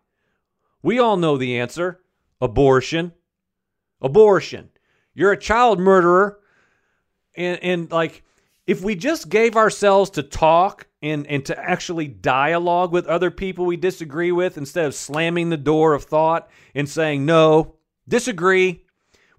We 0.83 0.99
all 0.99 1.17
know 1.17 1.37
the 1.37 1.57
answer. 1.59 2.01
Abortion. 2.39 3.13
Abortion. 3.99 4.69
You're 5.15 5.31
a 5.31 5.37
child 5.37 5.79
murderer. 5.79 6.39
And 7.35 7.57
and 7.63 7.91
like 7.91 8.21
if 8.67 8.83
we 8.83 8.93
just 8.93 9.27
gave 9.27 9.55
ourselves 9.55 10.11
to 10.11 10.21
talk 10.21 10.85
and, 11.01 11.25
and 11.25 11.43
to 11.47 11.59
actually 11.59 12.09
dialogue 12.09 12.91
with 12.91 13.07
other 13.07 13.31
people 13.31 13.65
we 13.65 13.75
disagree 13.75 14.31
with 14.31 14.55
instead 14.55 14.85
of 14.85 14.93
slamming 14.93 15.49
the 15.49 15.57
door 15.57 15.95
of 15.95 16.03
thought 16.03 16.47
and 16.75 16.87
saying 16.87 17.25
no, 17.25 17.73
disagree, 18.07 18.82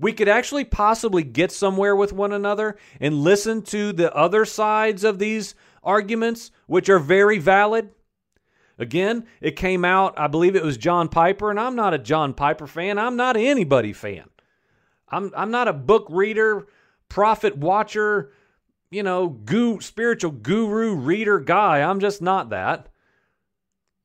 we 0.04 0.12
could 0.12 0.28
actually 0.28 0.66
possibly 0.66 1.22
get 1.22 1.50
somewhere 1.50 1.96
with 1.96 2.12
one 2.12 2.30
another 2.30 2.76
and 3.00 3.22
listen 3.22 3.62
to 3.62 3.90
the 3.90 4.14
other 4.14 4.44
sides 4.44 5.02
of 5.02 5.18
these 5.18 5.54
arguments, 5.82 6.50
which 6.66 6.90
are 6.90 6.98
very 6.98 7.38
valid. 7.38 7.88
Again, 8.78 9.24
it 9.40 9.56
came 9.56 9.82
out, 9.82 10.12
I 10.18 10.26
believe 10.26 10.56
it 10.56 10.62
was 10.62 10.76
John 10.76 11.08
Piper, 11.08 11.48
and 11.48 11.58
I'm 11.58 11.74
not 11.74 11.94
a 11.94 11.98
John 11.98 12.34
Piper 12.34 12.66
fan. 12.66 12.98
I'm 12.98 13.16
not 13.16 13.38
anybody 13.38 13.94
fan. 13.94 14.28
I'm, 15.08 15.32
I'm 15.34 15.50
not 15.50 15.68
a 15.68 15.72
book 15.72 16.06
reader, 16.10 16.66
prophet 17.08 17.56
watcher, 17.56 18.30
you 18.90 19.02
know, 19.02 19.28
goo, 19.28 19.80
spiritual 19.80 20.32
guru 20.32 20.96
reader 20.96 21.40
guy. 21.40 21.80
I'm 21.80 22.00
just 22.00 22.20
not 22.20 22.50
that. 22.50 22.90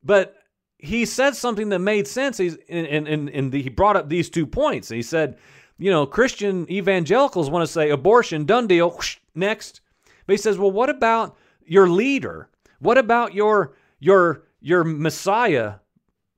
But 0.02 0.34
he 0.78 1.04
said 1.04 1.36
something 1.36 1.68
that 1.68 1.80
made 1.80 2.08
sense. 2.08 2.38
He's, 2.38 2.56
and, 2.70 3.06
and, 3.06 3.28
and 3.28 3.52
he 3.52 3.68
brought 3.68 3.96
up 3.96 4.08
these 4.08 4.30
two 4.30 4.46
points. 4.46 4.88
He 4.88 5.02
said, 5.02 5.36
you 5.80 5.90
know, 5.90 6.04
Christian 6.06 6.70
evangelicals 6.70 7.48
want 7.48 7.66
to 7.66 7.72
say 7.72 7.88
abortion, 7.88 8.44
done 8.44 8.66
deal, 8.66 8.90
whoosh, 8.90 9.16
next. 9.34 9.80
But 10.26 10.34
he 10.34 10.36
says, 10.36 10.58
well, 10.58 10.70
what 10.70 10.90
about 10.90 11.36
your 11.64 11.88
leader? 11.88 12.50
What 12.78 12.98
about 12.98 13.34
your 13.34 13.74
your 13.98 14.44
your 14.60 14.84
Messiah, 14.84 15.76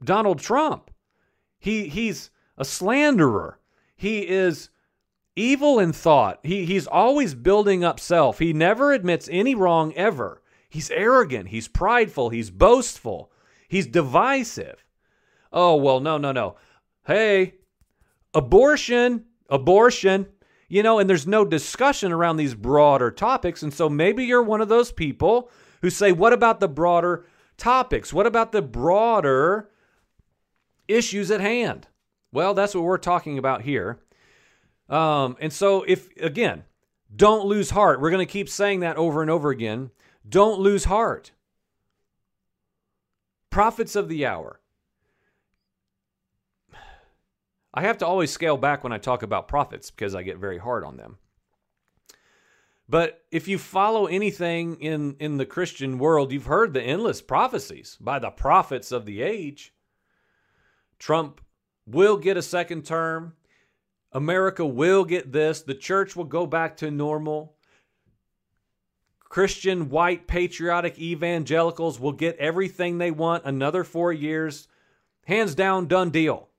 Donald 0.02 0.38
Trump? 0.38 0.90
He 1.58 1.88
he's 1.88 2.30
a 2.56 2.64
slanderer. 2.64 3.58
He 3.96 4.28
is 4.28 4.70
evil 5.34 5.80
in 5.80 5.92
thought. 5.92 6.38
He 6.44 6.64
he's 6.64 6.86
always 6.86 7.34
building 7.34 7.82
up 7.82 7.98
self. 7.98 8.38
He 8.38 8.52
never 8.52 8.92
admits 8.92 9.28
any 9.30 9.56
wrong 9.56 9.92
ever. 9.94 10.40
He's 10.68 10.90
arrogant. 10.90 11.48
He's 11.48 11.68
prideful. 11.68 12.30
He's 12.30 12.50
boastful. 12.50 13.32
He's 13.68 13.86
divisive. 13.86 14.84
Oh, 15.52 15.76
well, 15.76 16.00
no, 16.00 16.16
no, 16.16 16.32
no. 16.32 16.56
Hey, 17.04 17.54
abortion 18.32 19.26
abortion, 19.52 20.26
you 20.68 20.82
know, 20.82 20.98
and 20.98 21.08
there's 21.08 21.26
no 21.26 21.44
discussion 21.44 22.10
around 22.10 22.38
these 22.38 22.54
broader 22.54 23.10
topics. 23.10 23.62
And 23.62 23.72
so 23.72 23.88
maybe 23.88 24.24
you're 24.24 24.42
one 24.42 24.62
of 24.62 24.68
those 24.68 24.90
people 24.90 25.50
who 25.82 25.90
say, 25.90 26.10
what 26.10 26.32
about 26.32 26.58
the 26.58 26.68
broader 26.68 27.26
topics? 27.58 28.12
What 28.12 28.26
about 28.26 28.52
the 28.52 28.62
broader 28.62 29.70
issues 30.88 31.30
at 31.30 31.40
hand? 31.40 31.86
Well, 32.32 32.54
that's 32.54 32.74
what 32.74 32.84
we're 32.84 32.96
talking 32.96 33.36
about 33.36 33.62
here. 33.62 34.00
Um, 34.88 35.36
and 35.38 35.52
so, 35.52 35.84
if 35.86 36.08
again, 36.16 36.64
don't 37.14 37.46
lose 37.46 37.70
heart. 37.70 38.00
We're 38.00 38.10
going 38.10 38.26
to 38.26 38.32
keep 38.32 38.48
saying 38.48 38.80
that 38.80 38.96
over 38.96 39.20
and 39.20 39.30
over 39.30 39.50
again. 39.50 39.90
Don't 40.26 40.60
lose 40.60 40.84
heart. 40.84 41.32
Prophets 43.50 43.94
of 43.96 44.08
the 44.08 44.24
hour. 44.24 44.60
I 47.74 47.82
have 47.82 47.98
to 47.98 48.06
always 48.06 48.30
scale 48.30 48.56
back 48.56 48.84
when 48.84 48.92
I 48.92 48.98
talk 48.98 49.22
about 49.22 49.48
prophets 49.48 49.90
because 49.90 50.14
I 50.14 50.22
get 50.22 50.38
very 50.38 50.58
hard 50.58 50.84
on 50.84 50.96
them. 50.96 51.18
But 52.88 53.22
if 53.30 53.48
you 53.48 53.56
follow 53.58 54.06
anything 54.06 54.76
in, 54.76 55.16
in 55.18 55.38
the 55.38 55.46
Christian 55.46 55.98
world, 55.98 56.32
you've 56.32 56.46
heard 56.46 56.74
the 56.74 56.82
endless 56.82 57.22
prophecies 57.22 57.96
by 57.98 58.18
the 58.18 58.30
prophets 58.30 58.92
of 58.92 59.06
the 59.06 59.22
age. 59.22 59.72
Trump 60.98 61.40
will 61.86 62.18
get 62.18 62.36
a 62.36 62.42
second 62.42 62.84
term. 62.84 63.34
America 64.12 64.66
will 64.66 65.04
get 65.04 65.32
this. 65.32 65.62
The 65.62 65.74
church 65.74 66.14
will 66.14 66.24
go 66.24 66.44
back 66.44 66.76
to 66.78 66.90
normal. 66.90 67.54
Christian, 69.20 69.88
white, 69.88 70.26
patriotic 70.26 70.98
evangelicals 70.98 71.98
will 71.98 72.12
get 72.12 72.36
everything 72.36 72.98
they 72.98 73.10
want 73.10 73.46
another 73.46 73.84
four 73.84 74.12
years. 74.12 74.68
Hands 75.24 75.54
down, 75.54 75.86
done 75.86 76.10
deal. 76.10 76.50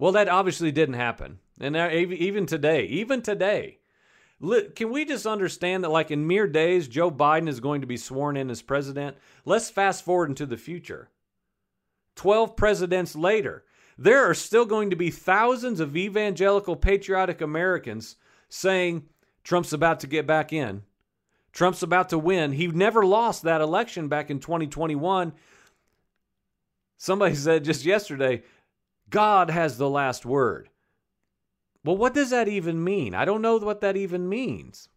Well, 0.00 0.12
that 0.12 0.28
obviously 0.30 0.72
didn't 0.72 0.94
happen. 0.94 1.40
And 1.60 1.76
even 1.76 2.46
today, 2.46 2.86
even 2.86 3.20
today, 3.20 3.80
can 4.74 4.90
we 4.90 5.04
just 5.04 5.26
understand 5.26 5.84
that, 5.84 5.90
like 5.90 6.10
in 6.10 6.26
mere 6.26 6.46
days, 6.46 6.88
Joe 6.88 7.10
Biden 7.10 7.50
is 7.50 7.60
going 7.60 7.82
to 7.82 7.86
be 7.86 7.98
sworn 7.98 8.38
in 8.38 8.48
as 8.48 8.62
president? 8.62 9.18
Let's 9.44 9.68
fast 9.68 10.02
forward 10.02 10.30
into 10.30 10.46
the 10.46 10.56
future. 10.56 11.10
12 12.16 12.56
presidents 12.56 13.14
later, 13.14 13.64
there 13.98 14.24
are 14.24 14.32
still 14.32 14.64
going 14.64 14.88
to 14.88 14.96
be 14.96 15.10
thousands 15.10 15.80
of 15.80 15.94
evangelical 15.94 16.76
patriotic 16.76 17.42
Americans 17.42 18.16
saying 18.48 19.04
Trump's 19.44 19.74
about 19.74 20.00
to 20.00 20.06
get 20.06 20.26
back 20.26 20.50
in. 20.50 20.82
Trump's 21.52 21.82
about 21.82 22.08
to 22.08 22.18
win. 22.18 22.52
He 22.52 22.68
never 22.68 23.04
lost 23.04 23.42
that 23.42 23.60
election 23.60 24.08
back 24.08 24.30
in 24.30 24.40
2021. 24.40 25.34
Somebody 26.96 27.34
said 27.34 27.64
just 27.64 27.84
yesterday, 27.84 28.42
God 29.10 29.50
has 29.50 29.76
the 29.76 29.90
last 29.90 30.24
word. 30.24 30.70
Well, 31.84 31.96
what 31.96 32.14
does 32.14 32.30
that 32.30 32.48
even 32.48 32.82
mean? 32.82 33.14
I 33.14 33.24
don't 33.24 33.42
know 33.42 33.56
what 33.58 33.80
that 33.80 33.96
even 33.96 34.28
means. 34.28 34.88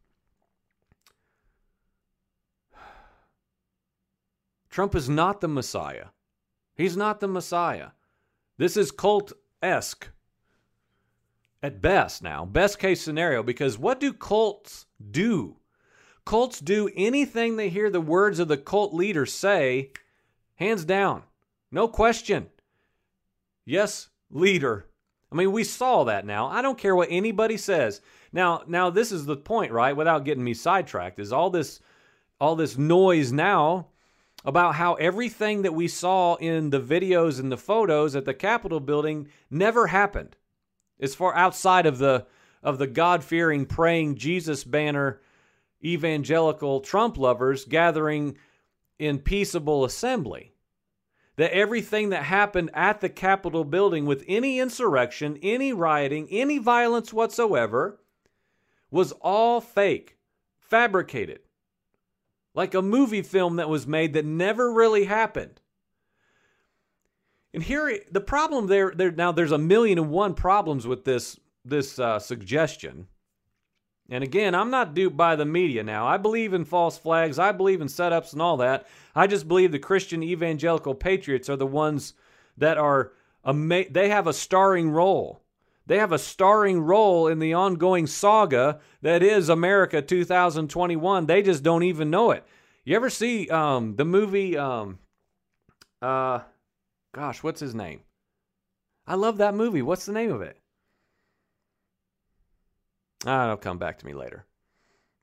Trump 4.70 4.96
is 4.96 5.10
not 5.10 5.42
the 5.42 5.48
Messiah. 5.48 6.08
He's 6.76 6.98
not 6.98 7.20
the 7.20 7.28
Messiah. 7.28 7.90
This 8.58 8.78
is 8.78 8.92
cult 8.92 9.34
esque. 9.62 10.10
At 11.62 11.82
best, 11.82 12.22
now, 12.22 12.46
best 12.46 12.78
case 12.78 13.02
scenario, 13.02 13.42
because 13.42 13.78
what 13.78 14.00
do 14.00 14.12
cults 14.12 14.86
do? 15.12 15.56
Cults 16.26 16.60
do 16.60 16.90
anything 16.96 17.56
they 17.56 17.70
hear 17.70 17.90
the 17.90 18.02
words 18.02 18.40
of 18.40 18.50
the 18.50 18.58
cult 18.58 18.94
leader 18.94 19.26
say, 19.26 19.92
hands 20.56 20.84
down, 20.84 21.24
no 21.72 21.88
question. 21.88 22.48
Yes, 23.66 24.10
leader. 24.30 24.88
I 25.32 25.36
mean, 25.36 25.52
we 25.52 25.64
saw 25.64 26.04
that 26.04 26.26
now. 26.26 26.48
I 26.48 26.62
don't 26.62 26.78
care 26.78 26.96
what 26.96 27.10
anybody 27.10 27.58
says. 27.58 28.02
Now, 28.32 28.64
now 28.68 28.90
this 28.90 29.12
is 29.12 29.26
the 29.26 29.38
point, 29.38 29.72
right? 29.72 29.96
Without 29.96 30.26
getting 30.26 30.44
me 30.44 30.54
sidetracked, 30.54 31.20
is 31.20 31.34
all 31.34 31.50
this 31.50 31.80
all 32.40 32.56
this 32.56 32.78
noise 32.78 33.32
now 33.32 33.88
about 34.46 34.76
how 34.76 34.96
everything 34.96 35.62
that 35.62 35.74
we 35.74 35.88
saw 35.88 36.36
in 36.36 36.70
the 36.70 36.82
videos 36.82 37.40
and 37.40 37.52
the 37.52 37.58
photos 37.58 38.16
at 38.16 38.26
the 38.26 38.34
Capitol 38.34 38.80
building 38.80 39.28
never 39.50 39.88
happened. 39.88 40.36
As 41.00 41.16
far 41.16 41.34
outside 41.36 41.86
of 41.86 41.98
the 41.98 42.26
of 42.62 42.78
the 42.78 42.88
God-fearing 42.88 43.66
praying 43.66 44.16
Jesus 44.16 44.64
banner 44.64 45.22
evangelical 45.84 46.80
Trump 46.80 47.18
lovers 47.18 47.66
gathering 47.66 48.38
in 49.00 49.20
peaceable 49.20 49.84
assembly. 49.84 50.53
That 51.38 51.52
everything 51.52 52.10
that 52.10 52.24
happened 52.24 52.70
at 52.74 53.02
the 53.02 53.10
Capitol 53.10 53.64
building 53.64 54.06
with 54.06 54.24
any 54.28 54.60
insurrection, 54.60 55.40
any 55.42 55.74
rioting, 55.74 56.28
any 56.30 56.60
violence 56.60 57.12
whatsoever 57.12 58.00
was 58.92 59.14
all 59.14 59.60
fake, 59.60 60.18
fabricated. 60.60 61.40
Like 62.54 62.76
a 62.76 62.84
movie 62.84 63.24
film 63.24 63.56
that 63.56 63.68
was 63.68 63.88
made 63.88 64.14
that 64.14 64.26
never 64.26 64.72
really 64.72 65.06
happened. 65.06 65.60
And 67.52 67.64
here, 67.64 68.00
the 68.12 68.22
problem 68.22 68.68
there, 68.68 68.94
there 68.96 69.12
now 69.12 69.32
there's 69.32 69.52
a 69.52 69.58
million 69.58 69.98
and 69.98 70.10
one 70.10 70.36
problems 70.36 70.86
with 70.86 71.04
this 71.04 71.40
this 71.66 71.98
uh, 71.98 72.20
suggestion. 72.20 73.08
And 74.10 74.24
again, 74.24 74.54
I'm 74.54 74.70
not 74.70 74.94
duped 74.94 75.16
by 75.16 75.36
the 75.36 75.46
media 75.46 75.84
now. 75.84 76.06
I 76.06 76.18
believe 76.18 76.54
in 76.54 76.66
false 76.66 76.98
flags. 76.98 77.40
I 77.40 77.52
believe 77.52 77.82
in 77.82 77.88
setups 77.88 78.34
and 78.34 78.42
all 78.42 78.58
that. 78.58 78.86
I 79.16 79.28
just 79.28 79.48
believe 79.48 79.72
the 79.72 79.80
Christian 79.80 80.22
evangelical 80.22 80.94
patriots 80.94 81.50
are 81.50 81.56
the 81.56 81.66
ones 81.66 82.14
that 82.58 82.78
are 82.78 83.14
ama- 83.46 83.90
they 83.90 84.10
have 84.10 84.28
a 84.28 84.34
starring 84.34 84.90
role. 84.90 85.42
They 85.86 85.98
have 86.00 86.12
a 86.12 86.20
starring 86.20 86.82
role 86.82 87.28
in 87.28 87.40
the 87.40 87.54
ongoing 87.54 88.08
saga 88.08 88.80
that 89.02 89.22
is 89.22 89.50
America 89.50 90.02
2021. 90.02 91.26
They 91.26 91.42
just 91.42 91.64
don't 91.64 91.84
even 91.84 92.10
know 92.10 92.32
it. 92.32 92.46
You 92.86 92.96
ever 92.96 93.10
see 93.10 93.50
um, 93.50 93.96
the 93.96 94.06
movie? 94.06 94.58
Um, 94.58 95.00
uh, 96.02 96.40
gosh, 97.14 97.44
what's 97.44 97.60
his 97.60 97.76
name? 97.76 98.02
I 99.08 99.16
love 99.16 99.38
that 99.38 99.56
movie. 99.56 99.82
What's 99.82 100.06
the 100.06 100.14
name 100.14 100.32
of 100.32 100.42
it? 100.42 100.58
Ah, 103.26 103.46
it'll 103.46 103.58
come 103.58 103.78
back 103.78 104.00
to 104.00 104.06
me 104.06 104.14
later. 104.14 104.46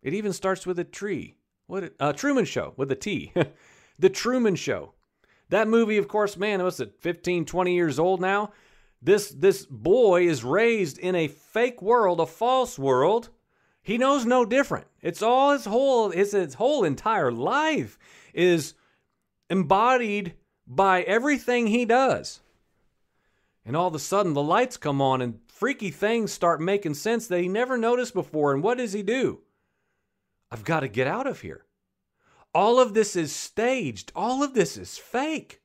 It 0.03 0.15
even 0.15 0.33
starts 0.33 0.67
with 0.67 0.79
a 0.79 0.85
tree. 0.85 1.37
What? 1.67 1.93
Uh, 2.01 2.13
Truman 2.13 2.45
Show 2.45 2.75
with 2.77 2.91
a 2.91 2.97
T. 2.97 3.33
the 3.99 4.11
Truman 4.11 4.57
Show. 4.57 4.95
That 5.51 5.69
movie, 5.69 5.99
of 5.99 6.09
course, 6.09 6.37
man, 6.37 6.61
it, 6.61 6.95
15, 7.01 7.45
20 7.45 7.75
years 7.75 7.99
old 7.99 8.21
now? 8.21 8.53
This 9.03 9.31
this 9.31 9.65
boy 9.65 10.29
is 10.29 10.45
raised 10.45 10.99
in 10.99 11.15
a 11.15 11.29
fake 11.29 11.81
world, 11.81 12.21
a 12.21 12.27
false 12.27 12.79
world. 12.79 13.31
He 13.83 13.97
knows 13.97 14.27
no 14.27 14.45
different. 14.45 14.87
It's 15.01 15.23
all 15.23 15.53
his 15.53 15.65
whole 15.65 16.11
his, 16.11 16.33
his 16.33 16.55
whole 16.55 16.85
entire 16.85 17.33
life 17.33 17.99
is 18.35 18.75
embodied 19.49 20.35
by 20.67 21.03
everything 21.03 21.67
he 21.67 21.87
does. 21.87 22.41
And 23.65 23.75
all 23.75 23.89
of 23.89 23.95
a 23.95 23.99
sudden 23.99 24.35
the 24.35 24.43
lights 24.43 24.77
come 24.77 25.01
on 25.01 25.23
and 25.23 25.41
freaky 25.61 25.91
things 25.91 26.33
start 26.33 26.61
making 26.61 26.95
sense 26.95 27.29
that 27.29 27.41
he 27.41 27.49
never 27.49 27.79
noticed 27.79 28.15
before. 28.15 28.53
And 28.53 28.63
what 28.63 28.79
does 28.79 28.93
he 28.93 29.03
do? 29.03 29.43
I've 30.51 30.65
got 30.65 30.81
to 30.81 30.89
get 30.89 31.07
out 31.07 31.29
of 31.29 31.43
here. 31.43 31.67
All 32.53 32.81
of 32.81 32.95
this 32.95 33.15
is 33.15 33.33
staged. 33.33 34.11
All 34.17 34.43
of 34.43 34.55
this 34.55 34.77
is 34.77 34.99
fake. 34.99 35.61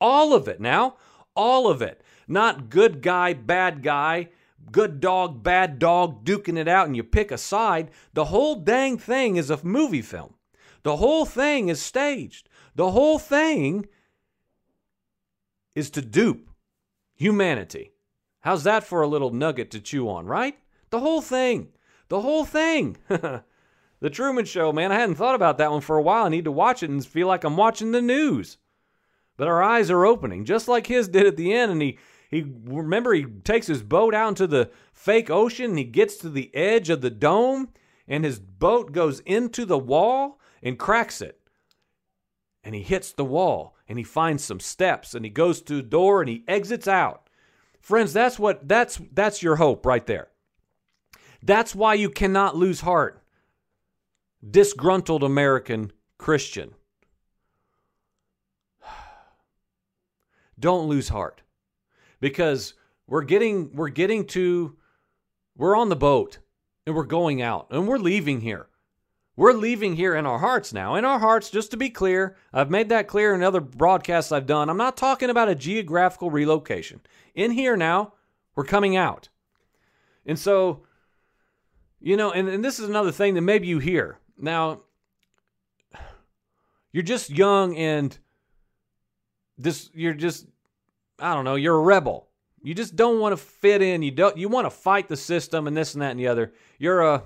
All 0.00 0.32
of 0.32 0.46
it 0.46 0.60
now. 0.60 0.96
All 1.34 1.68
of 1.68 1.82
it 1.82 2.02
not 2.28 2.68
good 2.68 3.00
guy, 3.00 3.32
bad 3.32 3.82
guy, 3.82 4.28
good 4.70 5.00
dog, 5.00 5.42
bad 5.42 5.78
dog, 5.78 6.24
duking 6.24 6.58
it 6.58 6.68
out 6.68 6.86
and 6.86 6.94
you 6.94 7.02
pick 7.02 7.32
a 7.32 7.38
side. 7.38 7.90
The 8.12 8.26
whole 8.26 8.56
dang 8.56 8.98
thing 8.98 9.36
is 9.36 9.50
a 9.50 9.64
movie 9.64 10.02
film. 10.02 10.34
The 10.82 10.96
whole 10.96 11.24
thing 11.24 11.68
is 11.68 11.80
staged. 11.80 12.48
The 12.74 12.90
whole 12.90 13.18
thing 13.18 13.88
is 15.74 15.90
to 15.90 16.02
dupe 16.02 16.50
humanity. 17.14 17.92
How's 18.40 18.64
that 18.64 18.84
for 18.84 19.02
a 19.02 19.08
little 19.08 19.30
nugget 19.30 19.70
to 19.72 19.80
chew 19.80 20.08
on, 20.08 20.26
right? 20.26 20.58
The 20.90 21.00
whole 21.00 21.20
thing. 21.20 21.68
The 22.08 22.20
whole 22.20 22.44
thing. 22.44 22.96
the 23.08 24.10
Truman 24.10 24.44
Show, 24.44 24.72
man. 24.72 24.92
I 24.92 24.96
hadn't 24.96 25.16
thought 25.16 25.34
about 25.34 25.58
that 25.58 25.70
one 25.70 25.80
for 25.80 25.96
a 25.96 26.02
while. 26.02 26.24
I 26.24 26.30
need 26.30 26.44
to 26.44 26.52
watch 26.52 26.82
it 26.82 26.90
and 26.90 27.04
feel 27.04 27.26
like 27.26 27.44
I'm 27.44 27.56
watching 27.56 27.92
the 27.92 28.02
news. 28.02 28.58
But 29.36 29.48
our 29.48 29.62
eyes 29.62 29.90
are 29.90 30.06
opening, 30.06 30.44
just 30.44 30.68
like 30.68 30.86
his 30.86 31.08
did 31.08 31.26
at 31.26 31.36
the 31.36 31.52
end, 31.52 31.70
and 31.70 31.80
he 31.80 31.98
he 32.30 32.44
remember 32.64 33.14
he 33.14 33.24
takes 33.24 33.66
his 33.66 33.82
boat 33.82 34.14
out 34.14 34.28
into 34.28 34.46
the 34.46 34.70
fake 34.92 35.30
ocean 35.30 35.70
and 35.70 35.78
he 35.78 35.84
gets 35.84 36.16
to 36.18 36.28
the 36.28 36.54
edge 36.54 36.90
of 36.90 37.00
the 37.00 37.10
dome 37.10 37.70
and 38.06 38.24
his 38.24 38.38
boat 38.38 38.92
goes 38.92 39.20
into 39.20 39.64
the 39.64 39.78
wall 39.78 40.38
and 40.62 40.78
cracks 40.78 41.22
it. 41.22 41.40
And 42.62 42.74
he 42.74 42.82
hits 42.82 43.12
the 43.12 43.24
wall 43.24 43.76
and 43.88 43.96
he 43.96 44.04
finds 44.04 44.44
some 44.44 44.60
steps 44.60 45.14
and 45.14 45.24
he 45.24 45.30
goes 45.30 45.62
to 45.62 45.78
a 45.78 45.82
door 45.82 46.20
and 46.20 46.28
he 46.28 46.44
exits 46.46 46.86
out. 46.86 47.27
Friends, 47.80 48.12
that's 48.12 48.38
what 48.38 48.68
that's 48.68 49.00
that's 49.12 49.42
your 49.42 49.56
hope 49.56 49.86
right 49.86 50.06
there. 50.06 50.28
That's 51.42 51.74
why 51.74 51.94
you 51.94 52.10
cannot 52.10 52.56
lose 52.56 52.80
heart. 52.80 53.22
Disgruntled 54.48 55.22
American 55.22 55.92
Christian. 56.16 56.74
Don't 60.58 60.88
lose 60.88 61.08
heart 61.08 61.42
because 62.20 62.74
we're 63.06 63.22
getting 63.22 63.74
we're 63.74 63.88
getting 63.88 64.26
to 64.26 64.76
we're 65.56 65.76
on 65.76 65.88
the 65.88 65.96
boat 65.96 66.38
and 66.86 66.94
we're 66.94 67.04
going 67.04 67.42
out 67.42 67.66
and 67.70 67.88
we're 67.88 67.98
leaving 67.98 68.40
here. 68.40 68.67
We're 69.38 69.52
leaving 69.52 69.94
here 69.94 70.16
in 70.16 70.26
our 70.26 70.40
hearts 70.40 70.72
now. 70.72 70.96
In 70.96 71.04
our 71.04 71.20
hearts, 71.20 71.48
just 71.48 71.70
to 71.70 71.76
be 71.76 71.90
clear, 71.90 72.34
I've 72.52 72.72
made 72.72 72.88
that 72.88 73.06
clear 73.06 73.32
in 73.32 73.44
other 73.44 73.60
broadcasts 73.60 74.32
I've 74.32 74.46
done. 74.46 74.68
I'm 74.68 74.76
not 74.76 74.96
talking 74.96 75.30
about 75.30 75.48
a 75.48 75.54
geographical 75.54 76.28
relocation. 76.28 77.00
In 77.36 77.52
here 77.52 77.76
now, 77.76 78.14
we're 78.56 78.64
coming 78.64 78.96
out. 78.96 79.28
And 80.26 80.36
so, 80.36 80.82
you 82.00 82.16
know, 82.16 82.32
and, 82.32 82.48
and 82.48 82.64
this 82.64 82.80
is 82.80 82.88
another 82.88 83.12
thing 83.12 83.34
that 83.34 83.42
maybe 83.42 83.68
you 83.68 83.78
hear. 83.78 84.18
Now, 84.36 84.80
you're 86.90 87.04
just 87.04 87.30
young 87.30 87.76
and 87.76 88.18
this 89.56 89.88
you're 89.94 90.14
just 90.14 90.48
I 91.20 91.32
don't 91.32 91.44
know, 91.44 91.54
you're 91.54 91.78
a 91.78 91.82
rebel. 91.82 92.26
You 92.64 92.74
just 92.74 92.96
don't 92.96 93.20
want 93.20 93.34
to 93.34 93.36
fit 93.36 93.82
in. 93.82 94.02
You 94.02 94.10
don't 94.10 94.36
you 94.36 94.48
want 94.48 94.64
to 94.64 94.70
fight 94.70 95.06
the 95.06 95.16
system 95.16 95.68
and 95.68 95.76
this 95.76 95.94
and 95.94 96.02
that 96.02 96.10
and 96.10 96.18
the 96.18 96.26
other. 96.26 96.52
You're 96.76 97.02
a 97.02 97.22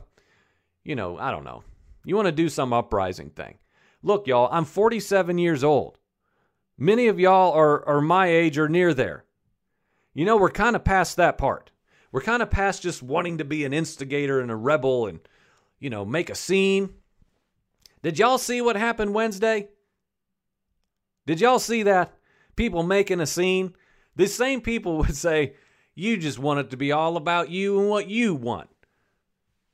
you 0.85 0.95
know, 0.95 1.17
I 1.17 1.31
don't 1.31 1.45
know. 1.45 1.65
You 2.05 2.17
want 2.17 2.27
to 2.27 2.33
do 2.33 2.49
some 2.49 2.73
uprising 2.73 3.31
thing. 3.31 3.59
Look, 4.03 4.27
y'all, 4.27 4.49
I'm 4.51 4.65
47 4.65 5.39
years 5.39 5.63
old. 5.63 5.99
Many 6.77 7.07
of 7.07 7.21
y'all 7.21 7.53
are, 7.53 7.87
are 7.89 8.01
my 8.01 8.27
age 8.27 8.59
or 8.59 8.69
near 8.69 8.93
there. 8.93 9.25
You 10.15 10.25
know, 10.25 10.37
we're 10.37 10.51
kind 10.51 10.75
of 10.75 10.85
past 10.85 11.17
that 11.17 11.39
part. 11.39 11.71
We're 12.11 12.23
kind 12.23 12.43
of 12.43 12.51
past 12.51 12.83
just 12.83 13.03
wanting 13.03 13.39
to 13.39 13.45
be 13.45 13.65
an 13.65 13.73
instigator 13.73 14.41
and 14.41 14.51
a 14.51 14.57
rebel 14.57 15.07
and, 15.07 15.21
you 15.79 15.89
know, 15.89 16.05
make 16.05 16.29
a 16.29 16.35
scene. 16.35 16.91
Did 18.03 18.19
y'all 18.19 18.39
see 18.39 18.61
what 18.61 18.77
happened 18.77 19.15
Wednesday? 19.15 19.69
Did 21.25 21.41
y'all 21.41 21.61
see 21.61 21.85
that? 21.85 22.13
People 22.57 22.83
making 22.83 23.21
a 23.21 23.27
scene. 23.27 23.75
The 24.17 24.27
same 24.27 24.61
people 24.61 24.99
would 24.99 25.17
say, 25.17 25.55
You 25.95 26.17
just 26.17 26.39
want 26.39 26.61
it 26.61 26.71
to 26.71 26.77
be 26.77 26.93
all 26.93 27.17
about 27.17 27.49
you 27.51 27.81
and 27.81 27.89
what 27.89 28.09
you 28.09 28.35
want. 28.35 28.69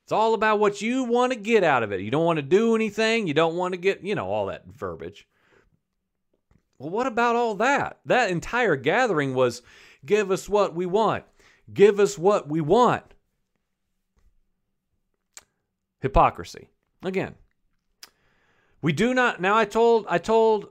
It's 0.09 0.13
all 0.13 0.33
about 0.33 0.59
what 0.59 0.81
you 0.81 1.05
want 1.05 1.35
to 1.35 1.39
get 1.39 1.63
out 1.63 1.83
of 1.83 1.93
it. 1.93 2.01
You 2.01 2.11
don't 2.11 2.25
want 2.25 2.39
to 2.39 2.43
do 2.43 2.75
anything. 2.75 3.27
You 3.27 3.35
don't 3.35 3.57
want 3.57 3.75
to 3.75 3.79
get, 3.79 4.03
you 4.03 4.15
know, 4.15 4.31
all 4.31 4.47
that 4.47 4.65
verbiage. 4.67 5.29
Well, 6.79 6.89
what 6.89 7.07
about 7.07 7.37
all 7.37 7.57
that? 7.57 7.99
That 8.07 8.31
entire 8.31 8.75
gathering 8.75 9.35
was 9.35 9.61
give 10.07 10.31
us 10.31 10.49
what 10.49 10.75
we 10.75 10.87
want. 10.87 11.25
Give 11.75 12.01
us 12.01 12.17
what 12.17 12.49
we 12.49 12.63
want. 12.63 13.05
Hypocrisy. 16.01 16.71
Again. 17.03 17.35
We 18.81 18.95
do 18.95 19.13
not 19.13 19.43
now 19.43 19.59
I 19.59 19.67
told 19.67 20.07
I 20.09 20.17
told 20.17 20.71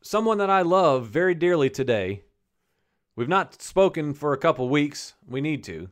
someone 0.00 0.38
that 0.38 0.48
I 0.48 0.62
love 0.62 1.08
very 1.08 1.34
dearly 1.34 1.68
today 1.68 2.22
We've 3.14 3.28
not 3.28 3.60
spoken 3.60 4.14
for 4.14 4.32
a 4.32 4.38
couple 4.38 4.68
weeks. 4.68 5.14
We 5.26 5.40
need 5.40 5.64
to. 5.64 5.88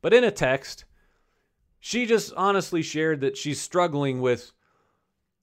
But 0.00 0.14
in 0.14 0.22
a 0.22 0.30
text, 0.30 0.84
she 1.82 2.06
just 2.06 2.32
honestly 2.34 2.80
shared 2.80 3.20
that 3.20 3.36
she's 3.36 3.60
struggling 3.60 4.22
with 4.22 4.52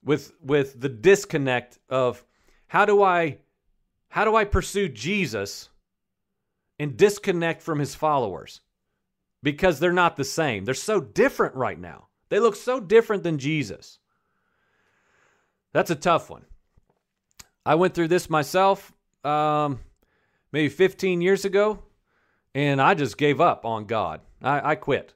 with 0.02 0.32
with 0.42 0.80
the 0.80 0.88
disconnect 0.88 1.78
of 1.88 2.24
how 2.66 2.84
do 2.84 3.00
I 3.00 3.38
how 4.08 4.24
do 4.24 4.34
I 4.34 4.44
pursue 4.44 4.88
Jesus 4.88 5.68
and 6.80 6.96
disconnect 6.96 7.62
from 7.62 7.78
his 7.78 7.94
followers? 7.94 8.60
because 9.42 9.78
they're 9.78 9.92
not 9.92 10.16
the 10.16 10.24
same. 10.24 10.64
They're 10.64 10.74
so 10.74 11.00
different 11.00 11.54
right 11.54 11.78
now. 11.78 12.08
They 12.28 12.38
look 12.38 12.56
so 12.56 12.80
different 12.80 13.22
than 13.22 13.38
Jesus. 13.38 13.98
That's 15.72 15.90
a 15.90 15.96
tough 15.96 16.30
one. 16.30 16.44
I 17.64 17.74
went 17.74 17.94
through 17.94 18.08
this 18.08 18.30
myself 18.30 18.92
um, 19.24 19.80
maybe 20.52 20.68
15 20.68 21.20
years 21.20 21.44
ago, 21.44 21.82
and 22.54 22.80
I 22.80 22.94
just 22.94 23.16
gave 23.16 23.40
up 23.40 23.64
on 23.64 23.86
God. 23.86 24.20
I, 24.42 24.72
I 24.72 24.74
quit. 24.74 25.14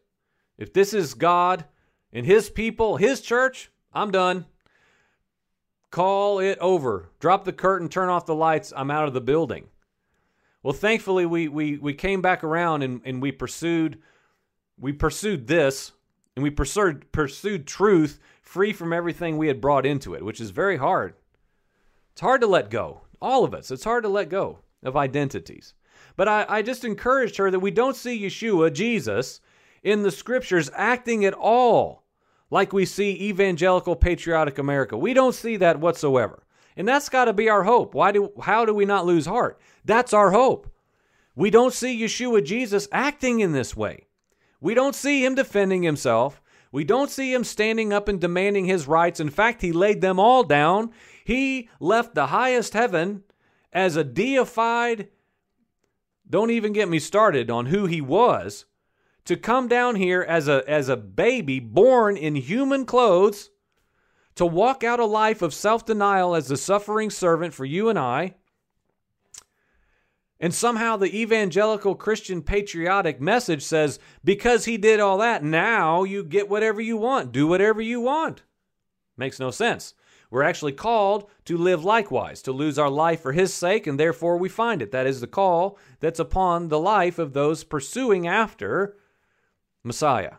If 0.58 0.72
this 0.72 0.94
is 0.94 1.14
God 1.14 1.64
and 2.12 2.26
His 2.26 2.50
people, 2.50 2.96
His 2.96 3.20
church, 3.20 3.70
I'm 3.92 4.10
done. 4.10 4.46
Call 5.90 6.40
it 6.40 6.58
over. 6.58 7.10
Drop 7.20 7.44
the 7.44 7.52
curtain, 7.52 7.88
turn 7.88 8.08
off 8.08 8.26
the 8.26 8.34
lights. 8.34 8.72
I'm 8.76 8.90
out 8.90 9.06
of 9.06 9.14
the 9.14 9.20
building. 9.20 9.68
Well, 10.62 10.72
thankfully, 10.72 11.26
we, 11.26 11.46
we, 11.46 11.76
we 11.76 11.94
came 11.94 12.22
back 12.22 12.42
around 12.42 12.82
and, 12.82 13.00
and 13.04 13.20
we 13.20 13.30
pursued 13.30 14.00
we 14.78 14.92
pursued 14.92 15.46
this 15.46 15.92
and 16.34 16.42
we 16.42 16.50
pursued 16.50 17.12
pursued 17.12 17.66
truth 17.66 18.18
free 18.42 18.72
from 18.72 18.92
everything 18.92 19.36
we 19.36 19.48
had 19.48 19.60
brought 19.60 19.86
into 19.86 20.14
it, 20.14 20.24
which 20.24 20.40
is 20.40 20.50
very 20.50 20.76
hard. 20.76 21.14
It's 22.12 22.20
hard 22.20 22.40
to 22.40 22.46
let 22.46 22.70
go. 22.70 23.02
All 23.20 23.44
of 23.44 23.54
us. 23.54 23.70
It's 23.70 23.84
hard 23.84 24.04
to 24.04 24.08
let 24.08 24.28
go 24.28 24.58
of 24.82 24.96
identities. 24.96 25.74
But 26.16 26.28
I, 26.28 26.46
I 26.48 26.62
just 26.62 26.84
encouraged 26.84 27.36
her 27.36 27.50
that 27.50 27.60
we 27.60 27.70
don't 27.70 27.96
see 27.96 28.20
Yeshua, 28.20 28.72
Jesus, 28.72 29.40
in 29.84 30.02
the 30.02 30.10
scriptures 30.10 30.70
acting 30.74 31.24
at 31.24 31.34
all 31.34 32.04
like 32.50 32.72
we 32.72 32.84
see 32.84 33.28
evangelical 33.28 33.94
patriotic 33.94 34.58
America. 34.58 34.96
We 34.96 35.14
don't 35.14 35.34
see 35.34 35.56
that 35.58 35.78
whatsoever. 35.78 36.42
And 36.76 36.88
that's 36.88 37.08
got 37.08 37.26
to 37.26 37.32
be 37.32 37.48
our 37.48 37.62
hope. 37.62 37.94
Why 37.94 38.10
do 38.10 38.32
how 38.42 38.64
do 38.64 38.74
we 38.74 38.84
not 38.84 39.06
lose 39.06 39.26
heart? 39.26 39.60
That's 39.84 40.12
our 40.12 40.32
hope. 40.32 40.68
We 41.36 41.50
don't 41.50 41.72
see 41.72 42.00
Yeshua 42.00 42.44
Jesus 42.44 42.88
acting 42.90 43.40
in 43.40 43.52
this 43.52 43.76
way. 43.76 44.06
We 44.60 44.74
don't 44.74 44.94
see 44.94 45.24
him 45.24 45.34
defending 45.34 45.82
himself. 45.82 46.40
We 46.72 46.82
don't 46.82 47.10
see 47.10 47.32
him 47.32 47.44
standing 47.44 47.92
up 47.92 48.08
and 48.08 48.20
demanding 48.20 48.64
his 48.64 48.88
rights. 48.88 49.20
In 49.20 49.30
fact, 49.30 49.62
he 49.62 49.70
laid 49.70 50.00
them 50.00 50.18
all 50.18 50.42
down. 50.42 50.90
He 51.24 51.68
left 51.78 52.14
the 52.14 52.28
highest 52.28 52.72
heaven 52.72 53.22
as 53.72 53.96
a 53.96 54.04
deified, 54.04 55.08
don't 56.28 56.50
even 56.50 56.72
get 56.72 56.88
me 56.88 57.00
started 57.00 57.50
on 57.50 57.66
who 57.66 57.86
he 57.86 58.00
was, 58.00 58.64
to 59.24 59.36
come 59.36 59.68
down 59.68 59.96
here 59.96 60.22
as 60.22 60.48
a, 60.48 60.62
as 60.68 60.88
a 60.88 60.96
baby 60.96 61.60
born 61.60 62.16
in 62.16 62.34
human 62.34 62.84
clothes, 62.84 63.50
to 64.34 64.44
walk 64.44 64.82
out 64.82 65.00
a 65.00 65.04
life 65.04 65.42
of 65.42 65.54
self 65.54 65.86
denial 65.86 66.34
as 66.34 66.48
the 66.48 66.56
suffering 66.56 67.10
servant 67.10 67.54
for 67.54 67.64
you 67.64 67.88
and 67.88 67.98
I. 67.98 68.34
And 70.40 70.52
somehow 70.52 70.96
the 70.96 71.16
evangelical 71.20 71.94
Christian 71.94 72.42
patriotic 72.42 73.20
message 73.20 73.62
says, 73.62 73.98
because 74.24 74.64
he 74.64 74.76
did 74.76 75.00
all 75.00 75.18
that, 75.18 75.42
now 75.44 76.02
you 76.02 76.24
get 76.24 76.48
whatever 76.48 76.80
you 76.80 76.96
want, 76.96 77.32
do 77.32 77.46
whatever 77.46 77.80
you 77.80 78.00
want. 78.00 78.42
Makes 79.16 79.38
no 79.38 79.50
sense. 79.50 79.94
We're 80.30 80.42
actually 80.42 80.72
called 80.72 81.30
to 81.44 81.56
live 81.56 81.84
likewise, 81.84 82.42
to 82.42 82.52
lose 82.52 82.78
our 82.78 82.90
life 82.90 83.20
for 83.20 83.32
his 83.32 83.54
sake, 83.54 83.86
and 83.86 84.00
therefore 84.00 84.36
we 84.36 84.48
find 84.48 84.82
it. 84.82 84.90
That 84.90 85.06
is 85.06 85.20
the 85.20 85.28
call 85.28 85.78
that's 86.00 86.18
upon 86.18 86.68
the 86.68 86.80
life 86.80 87.20
of 87.20 87.32
those 87.32 87.62
pursuing 87.62 88.26
after 88.26 88.96
Messiah. 89.84 90.34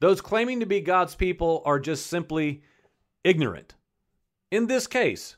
Those 0.00 0.20
claiming 0.20 0.60
to 0.60 0.66
be 0.66 0.80
God's 0.80 1.14
people 1.14 1.62
are 1.64 1.78
just 1.78 2.08
simply 2.08 2.62
ignorant. 3.22 3.74
In 4.50 4.66
this 4.66 4.86
case, 4.86 5.36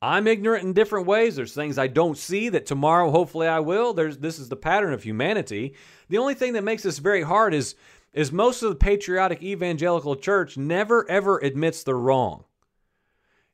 I'm 0.00 0.28
ignorant 0.28 0.64
in 0.64 0.72
different 0.72 1.06
ways. 1.06 1.34
There's 1.34 1.52
things 1.52 1.76
I 1.76 1.88
don't 1.88 2.16
see 2.16 2.48
that 2.50 2.66
tomorrow 2.66 3.10
hopefully 3.10 3.48
I 3.48 3.58
will. 3.58 3.92
There's 3.92 4.18
this 4.18 4.38
is 4.38 4.48
the 4.48 4.56
pattern 4.56 4.92
of 4.92 5.02
humanity. 5.02 5.74
The 6.08 6.18
only 6.18 6.34
thing 6.34 6.52
that 6.52 6.62
makes 6.62 6.84
this 6.84 6.98
very 6.98 7.22
hard 7.22 7.52
is 7.52 7.74
is 8.12 8.32
most 8.32 8.62
of 8.62 8.70
the 8.70 8.76
patriotic 8.76 9.42
evangelical 9.42 10.14
church 10.16 10.56
never 10.56 11.08
ever 11.10 11.38
admits 11.38 11.82
they're 11.82 11.96
wrong. 11.96 12.44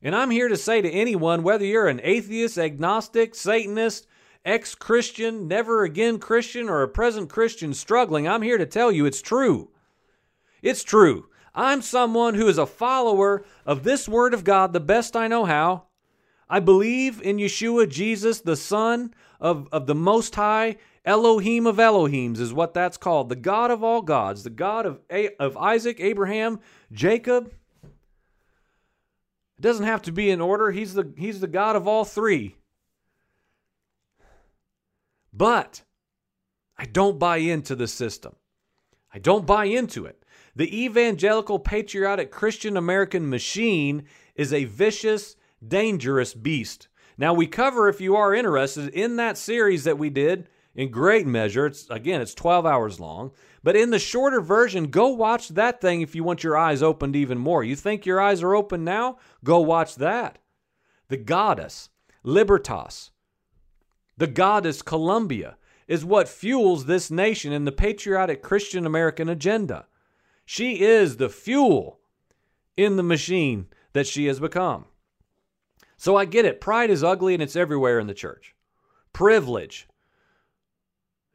And 0.01 0.15
I'm 0.15 0.29
here 0.29 0.47
to 0.47 0.57
say 0.57 0.81
to 0.81 0.89
anyone 0.89 1.41
whether 1.41 1.65
you're 1.65 1.87
an 1.87 2.01
atheist, 2.03 2.59
agnostic, 2.59 3.33
satanist, 3.33 4.05
ex-Christian, 4.45 5.47
never 5.47 5.83
again 5.83 6.19
Christian 6.19 6.69
or 6.69 6.83
a 6.83 6.87
present 6.87 7.29
Christian 7.29 7.73
struggling, 7.73 8.27
I'm 8.27 8.43
here 8.43 8.57
to 8.57 8.65
tell 8.65 8.91
you 8.91 9.05
it's 9.05 9.21
true. 9.21 9.69
It's 10.61 10.83
true. 10.83 11.27
I'm 11.53 11.81
someone 11.81 12.35
who 12.35 12.47
is 12.47 12.57
a 12.57 12.65
follower 12.65 13.45
of 13.65 13.83
this 13.83 14.07
word 14.07 14.33
of 14.33 14.43
God 14.43 14.71
the 14.71 14.79
best 14.79 15.15
I 15.15 15.27
know 15.27 15.45
how. 15.45 15.85
I 16.49 16.59
believe 16.59 17.21
in 17.21 17.37
Yeshua, 17.37 17.89
Jesus, 17.89 18.41
the 18.41 18.55
Son 18.55 19.13
of, 19.39 19.67
of 19.71 19.87
the 19.87 19.95
Most 19.95 20.35
High, 20.35 20.77
Elohim 21.03 21.67
of 21.67 21.77
Elohims 21.77 22.39
is 22.39 22.53
what 22.53 22.73
that's 22.73 22.97
called. 22.97 23.29
The 23.29 23.35
God 23.35 23.71
of 23.71 23.83
all 23.83 24.01
gods, 24.01 24.43
the 24.43 24.49
God 24.49 24.85
of, 24.85 24.99
A- 25.11 25.35
of 25.37 25.55
Isaac, 25.57 25.99
Abraham, 25.99 26.59
Jacob. 26.91 27.51
It 27.83 29.61
doesn't 29.61 29.85
have 29.85 30.01
to 30.03 30.11
be 30.11 30.29
in 30.29 30.41
order. 30.41 30.71
He's 30.71 30.93
the, 30.93 31.13
he's 31.17 31.39
the 31.39 31.47
God 31.47 31.75
of 31.75 31.87
all 31.87 32.05
three. 32.05 32.55
But 35.35 35.83
I 36.77 36.85
don't 36.85 37.19
buy 37.19 37.37
into 37.37 37.75
the 37.75 37.87
system. 37.87 38.35
I 39.13 39.19
don't 39.19 39.45
buy 39.45 39.65
into 39.65 40.05
it. 40.05 40.23
The 40.55 40.83
evangelical, 40.83 41.59
patriotic, 41.59 42.31
Christian 42.31 42.77
American 42.77 43.29
machine 43.29 44.05
is 44.35 44.53
a 44.53 44.65
vicious, 44.65 45.35
dangerous 45.65 46.33
beast. 46.33 46.87
Now, 47.17 47.33
we 47.33 47.47
cover, 47.47 47.89
if 47.89 47.99
you 47.99 48.15
are 48.15 48.33
interested, 48.33 48.93
in 48.93 49.17
that 49.17 49.37
series 49.37 49.83
that 49.83 49.97
we 49.97 50.09
did 50.09 50.47
in 50.75 50.91
great 50.91 51.25
measure. 51.25 51.65
It's 51.65 51.89
again, 51.89 52.21
it's 52.21 52.33
12 52.33 52.65
hours 52.65 52.99
long. 52.99 53.31
But 53.63 53.75
in 53.75 53.89
the 53.89 53.99
shorter 53.99 54.41
version, 54.41 54.87
go 54.87 55.07
watch 55.09 55.49
that 55.49 55.81
thing 55.81 56.01
if 56.01 56.13
you 56.15 56.23
want 56.23 56.43
your 56.43 56.57
eyes 56.57 56.83
opened 56.83 57.15
even 57.15 57.37
more. 57.37 57.63
You 57.63 57.75
think 57.75 58.05
your 58.05 58.21
eyes 58.21 58.43
are 58.43 58.55
open 58.55 58.83
now? 58.83 59.17
Go 59.43 59.59
watch 59.59 59.95
that. 59.95 60.37
The 61.07 61.17
goddess, 61.17 61.89
Libertas, 62.23 63.11
the 64.17 64.27
goddess 64.27 64.81
Columbia, 64.81 65.57
is 65.87 66.03
what 66.03 66.27
fuels 66.27 66.85
this 66.85 67.11
nation 67.11 67.53
and 67.53 67.67
the 67.67 67.71
patriotic 67.71 68.41
Christian 68.41 68.85
American 68.85 69.29
agenda. 69.29 69.85
She 70.45 70.81
is 70.81 71.17
the 71.17 71.29
fuel 71.29 71.99
in 72.75 72.95
the 72.95 73.03
machine 73.03 73.67
that 73.93 74.07
she 74.07 74.25
has 74.25 74.39
become. 74.39 74.85
So 75.97 76.15
I 76.15 76.25
get 76.25 76.45
it. 76.45 76.59
Pride 76.61 76.89
is 76.89 77.03
ugly 77.03 77.33
and 77.33 77.41
it's 77.41 77.55
everywhere 77.55 77.99
in 77.99 78.07
the 78.07 78.13
church. 78.13 78.55
Privilege, 79.13 79.87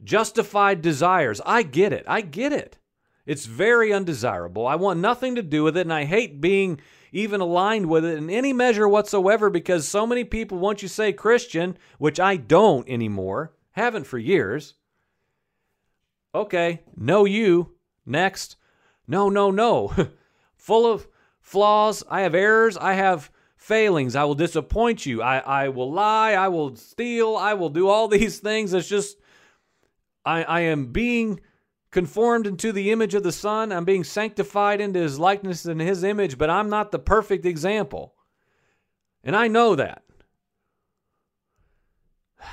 justified 0.04 0.82
desires. 0.82 1.40
I 1.46 1.62
get 1.62 1.92
it. 1.92 2.04
I 2.06 2.20
get 2.20 2.52
it. 2.52 2.78
It's 3.26 3.46
very 3.46 3.92
undesirable. 3.92 4.66
I 4.66 4.74
want 4.74 5.00
nothing 5.00 5.36
to 5.36 5.42
do 5.42 5.62
with 5.62 5.76
it, 5.76 5.82
and 5.82 5.92
I 5.92 6.04
hate 6.04 6.40
being 6.40 6.80
even 7.12 7.40
aligned 7.40 7.86
with 7.86 8.04
it 8.04 8.18
in 8.18 8.30
any 8.30 8.52
measure 8.52 8.88
whatsoever 8.88 9.50
because 9.50 9.86
so 9.86 10.06
many 10.06 10.24
people, 10.24 10.58
once 10.58 10.82
you 10.82 10.88
say 10.88 11.12
Christian, 11.12 11.76
which 11.98 12.20
I 12.20 12.36
don't 12.36 12.88
anymore, 12.88 13.52
haven't 13.72 14.04
for 14.04 14.18
years, 14.18 14.74
okay, 16.34 16.82
no 16.96 17.24
you, 17.24 17.74
next. 18.06 18.56
No, 19.06 19.28
no, 19.28 19.50
no. 19.50 19.92
Full 20.56 20.90
of 20.90 21.08
flaws. 21.40 22.04
I 22.08 22.20
have 22.22 22.34
errors. 22.34 22.76
I 22.76 22.92
have 22.94 23.30
failings. 23.56 24.14
I 24.14 24.24
will 24.24 24.34
disappoint 24.34 25.04
you. 25.04 25.22
I, 25.22 25.38
I 25.38 25.68
will 25.68 25.92
lie. 25.92 26.32
I 26.32 26.48
will 26.48 26.76
steal. 26.76 27.36
I 27.36 27.54
will 27.54 27.70
do 27.70 27.88
all 27.88 28.08
these 28.08 28.38
things. 28.38 28.72
It's 28.72 28.88
just, 28.88 29.16
I, 30.24 30.42
I 30.44 30.60
am 30.60 30.92
being 30.92 31.40
conformed 31.90 32.46
into 32.46 32.72
the 32.72 32.90
image 32.90 33.14
of 33.14 33.22
the 33.22 33.32
Son. 33.32 33.72
I'm 33.72 33.84
being 33.84 34.04
sanctified 34.04 34.80
into 34.80 35.00
his 35.00 35.18
likeness 35.18 35.64
and 35.64 35.80
his 35.80 36.04
image, 36.04 36.38
but 36.38 36.50
I'm 36.50 36.68
not 36.68 36.92
the 36.92 36.98
perfect 36.98 37.44
example. 37.44 38.14
And 39.24 39.36
I 39.36 39.48
know 39.48 39.74
that. 39.76 40.02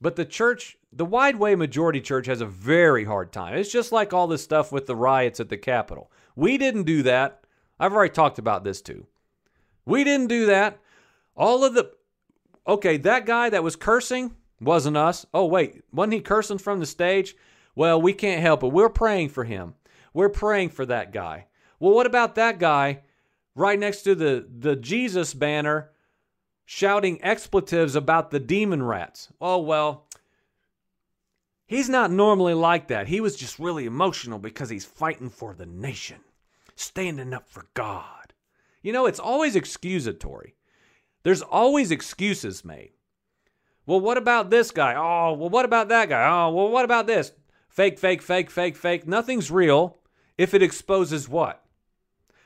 But 0.00 0.16
the 0.16 0.24
church, 0.24 0.76
the 0.92 1.04
wide 1.04 1.36
way 1.36 1.54
majority 1.54 2.00
church, 2.00 2.26
has 2.26 2.40
a 2.40 2.46
very 2.46 3.04
hard 3.04 3.30
time. 3.30 3.54
It's 3.54 3.70
just 3.70 3.92
like 3.92 4.12
all 4.12 4.26
this 4.26 4.42
stuff 4.42 4.72
with 4.72 4.86
the 4.86 4.96
riots 4.96 5.38
at 5.38 5.48
the 5.48 5.56
Capitol. 5.56 6.10
We 6.34 6.58
didn't 6.58 6.82
do 6.82 7.04
that. 7.04 7.44
I've 7.78 7.92
already 7.92 8.12
talked 8.12 8.40
about 8.40 8.64
this 8.64 8.82
too. 8.82 9.06
We 9.84 10.02
didn't 10.02 10.26
do 10.26 10.46
that. 10.46 10.80
All 11.36 11.62
of 11.62 11.74
the 11.74 11.92
okay, 12.66 12.96
that 12.96 13.26
guy 13.26 13.50
that 13.50 13.62
was 13.62 13.76
cursing 13.76 14.34
wasn't 14.60 14.96
us. 14.96 15.24
Oh 15.32 15.46
wait, 15.46 15.82
wasn't 15.92 16.14
he 16.14 16.20
cursing 16.20 16.58
from 16.58 16.80
the 16.80 16.86
stage? 16.86 17.36
Well, 17.74 18.00
we 18.00 18.12
can't 18.12 18.42
help 18.42 18.62
it. 18.62 18.68
We're 18.72 18.88
praying 18.88 19.30
for 19.30 19.44
him. 19.44 19.74
We're 20.12 20.28
praying 20.28 20.70
for 20.70 20.84
that 20.86 21.12
guy. 21.12 21.46
Well, 21.80 21.94
what 21.94 22.06
about 22.06 22.34
that 22.34 22.58
guy 22.58 23.02
right 23.54 23.78
next 23.78 24.02
to 24.02 24.14
the 24.14 24.46
the 24.58 24.76
Jesus 24.76 25.34
banner 25.34 25.90
shouting 26.64 27.22
expletives 27.22 27.96
about 27.96 28.30
the 28.30 28.40
demon 28.40 28.82
rats? 28.82 29.28
Oh 29.40 29.58
well, 29.58 30.06
He's 31.72 31.88
not 31.88 32.10
normally 32.10 32.52
like 32.52 32.88
that. 32.88 33.08
He 33.08 33.22
was 33.22 33.34
just 33.34 33.58
really 33.58 33.86
emotional 33.86 34.38
because 34.38 34.68
he's 34.68 34.84
fighting 34.84 35.30
for 35.30 35.54
the 35.54 35.64
nation, 35.64 36.18
standing 36.76 37.32
up 37.32 37.48
for 37.48 37.64
God. 37.72 38.34
You 38.82 38.92
know, 38.92 39.06
it's 39.06 39.18
always 39.18 39.54
excusatory. 39.54 40.52
There's 41.22 41.40
always 41.40 41.90
excuses 41.90 42.62
made. 42.62 42.90
Well, 43.86 44.00
what 44.00 44.18
about 44.18 44.50
this 44.50 44.70
guy? 44.70 44.94
Oh, 44.94 45.32
well, 45.32 45.48
what 45.48 45.64
about 45.64 45.88
that 45.88 46.10
guy? 46.10 46.28
Oh, 46.28 46.52
well, 46.52 46.68
what 46.68 46.84
about 46.84 47.06
this? 47.06 47.32
Fake, 47.72 47.98
fake, 47.98 48.20
fake, 48.20 48.50
fake, 48.50 48.76
fake. 48.76 49.08
Nothing's 49.08 49.50
real 49.50 49.96
if 50.36 50.52
it 50.52 50.62
exposes 50.62 51.26
what? 51.26 51.64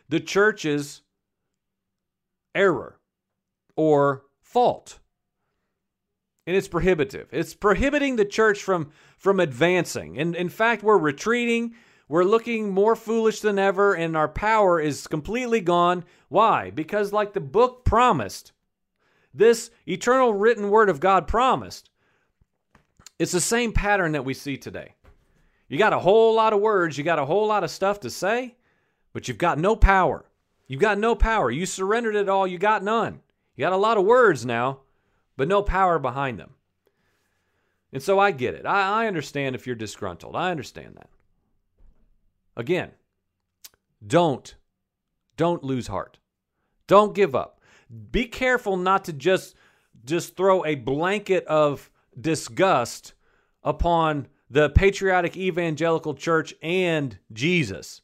The 0.08 0.20
church's 0.20 1.02
error 2.54 3.00
or 3.74 4.22
fault. 4.40 5.00
And 6.46 6.54
it's 6.54 6.68
prohibitive. 6.68 7.26
It's 7.32 7.54
prohibiting 7.54 8.14
the 8.14 8.24
church 8.24 8.62
from, 8.62 8.92
from 9.18 9.40
advancing. 9.40 10.16
And 10.16 10.36
in 10.36 10.48
fact, 10.48 10.84
we're 10.84 10.96
retreating. 10.96 11.74
We're 12.08 12.22
looking 12.22 12.70
more 12.70 12.94
foolish 12.94 13.40
than 13.40 13.58
ever, 13.58 13.94
and 13.94 14.16
our 14.16 14.28
power 14.28 14.78
is 14.78 15.08
completely 15.08 15.60
gone. 15.60 16.04
Why? 16.28 16.70
Because, 16.70 17.12
like 17.12 17.32
the 17.32 17.40
book 17.40 17.84
promised, 17.84 18.52
this 19.34 19.72
eternal 19.88 20.34
written 20.34 20.70
word 20.70 20.88
of 20.88 21.00
God 21.00 21.26
promised, 21.26 21.90
it's 23.18 23.32
the 23.32 23.40
same 23.40 23.72
pattern 23.72 24.12
that 24.12 24.24
we 24.24 24.32
see 24.32 24.56
today. 24.56 24.94
You 25.68 25.78
got 25.78 25.92
a 25.92 25.98
whole 25.98 26.34
lot 26.34 26.52
of 26.52 26.60
words, 26.60 26.96
you 26.96 27.04
got 27.04 27.18
a 27.18 27.24
whole 27.24 27.46
lot 27.46 27.64
of 27.64 27.70
stuff 27.70 28.00
to 28.00 28.10
say, 28.10 28.54
but 29.12 29.26
you've 29.26 29.38
got 29.38 29.58
no 29.58 29.74
power. 29.74 30.24
You've 30.68 30.80
got 30.80 30.98
no 30.98 31.14
power. 31.14 31.50
You 31.50 31.66
surrendered 31.66 32.16
it 32.16 32.28
all, 32.28 32.46
you 32.46 32.58
got 32.58 32.82
none. 32.82 33.20
You 33.56 33.62
got 33.62 33.72
a 33.72 33.76
lot 33.76 33.96
of 33.96 34.04
words 34.04 34.44
now, 34.44 34.80
but 35.36 35.48
no 35.48 35.62
power 35.62 35.98
behind 35.98 36.38
them. 36.38 36.54
And 37.92 38.02
so 38.02 38.18
I 38.18 38.30
get 38.30 38.54
it. 38.54 38.66
I, 38.66 39.04
I 39.04 39.06
understand 39.06 39.54
if 39.54 39.66
you're 39.66 39.76
disgruntled. 39.76 40.36
I 40.36 40.50
understand 40.50 40.96
that. 40.96 41.08
Again, 42.56 42.90
don't, 44.06 44.54
don't 45.36 45.64
lose 45.64 45.86
heart. 45.86 46.18
Don't 46.86 47.14
give 47.14 47.34
up. 47.34 47.60
Be 48.10 48.26
careful 48.26 48.76
not 48.76 49.04
to 49.04 49.12
just 49.12 49.54
just 50.04 50.36
throw 50.36 50.64
a 50.64 50.76
blanket 50.76 51.44
of 51.46 51.90
disgust 52.18 53.14
upon 53.62 54.28
the 54.50 54.70
patriotic 54.70 55.36
evangelical 55.36 56.14
church 56.14 56.54
and 56.62 57.18
Jesus 57.32 58.02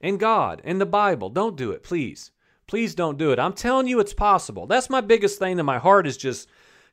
and 0.00 0.18
God 0.18 0.60
and 0.64 0.80
the 0.80 0.86
Bible. 0.86 1.30
Don't 1.30 1.56
do 1.56 1.70
it, 1.70 1.82
please. 1.82 2.30
Please 2.66 2.94
don't 2.94 3.18
do 3.18 3.32
it. 3.32 3.38
I'm 3.38 3.54
telling 3.54 3.86
you 3.86 3.98
it's 3.98 4.14
possible. 4.14 4.66
That's 4.66 4.90
my 4.90 5.00
biggest 5.00 5.38
thing 5.38 5.56
that 5.56 5.64
my 5.64 5.78
heart 5.78 6.06
is 6.06 6.16
just 6.16 6.48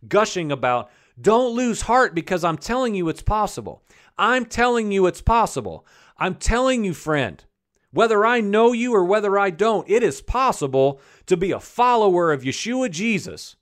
gushing 0.08 0.52
about. 0.52 0.90
Don't 1.20 1.56
lose 1.56 1.82
heart 1.82 2.16
because 2.16 2.44
I'm 2.44 2.58
telling 2.58 2.96
you 2.96 3.10
it's 3.10 3.22
possible. 3.22 3.84
I'm 4.18 4.46
telling 4.46 4.92
you 4.92 5.06
it's 5.06 5.22
possible. 5.22 5.86
I'm 6.18 6.36
telling 6.36 6.86
you, 6.86 6.94
friend, 6.94 7.44
whether 7.92 8.26
I 8.26 8.42
know 8.42 8.72
you 8.72 8.94
or 8.94 9.04
whether 9.04 9.38
I 9.38 9.50
don't, 9.50 9.90
it 9.90 10.04
is 10.04 10.22
possible 10.22 11.02
to 11.26 11.36
be 11.36 11.52
a 11.52 11.60
follower 11.60 12.32
of 12.32 12.44
Yeshua 12.44 12.90
Jesus, 12.90 13.56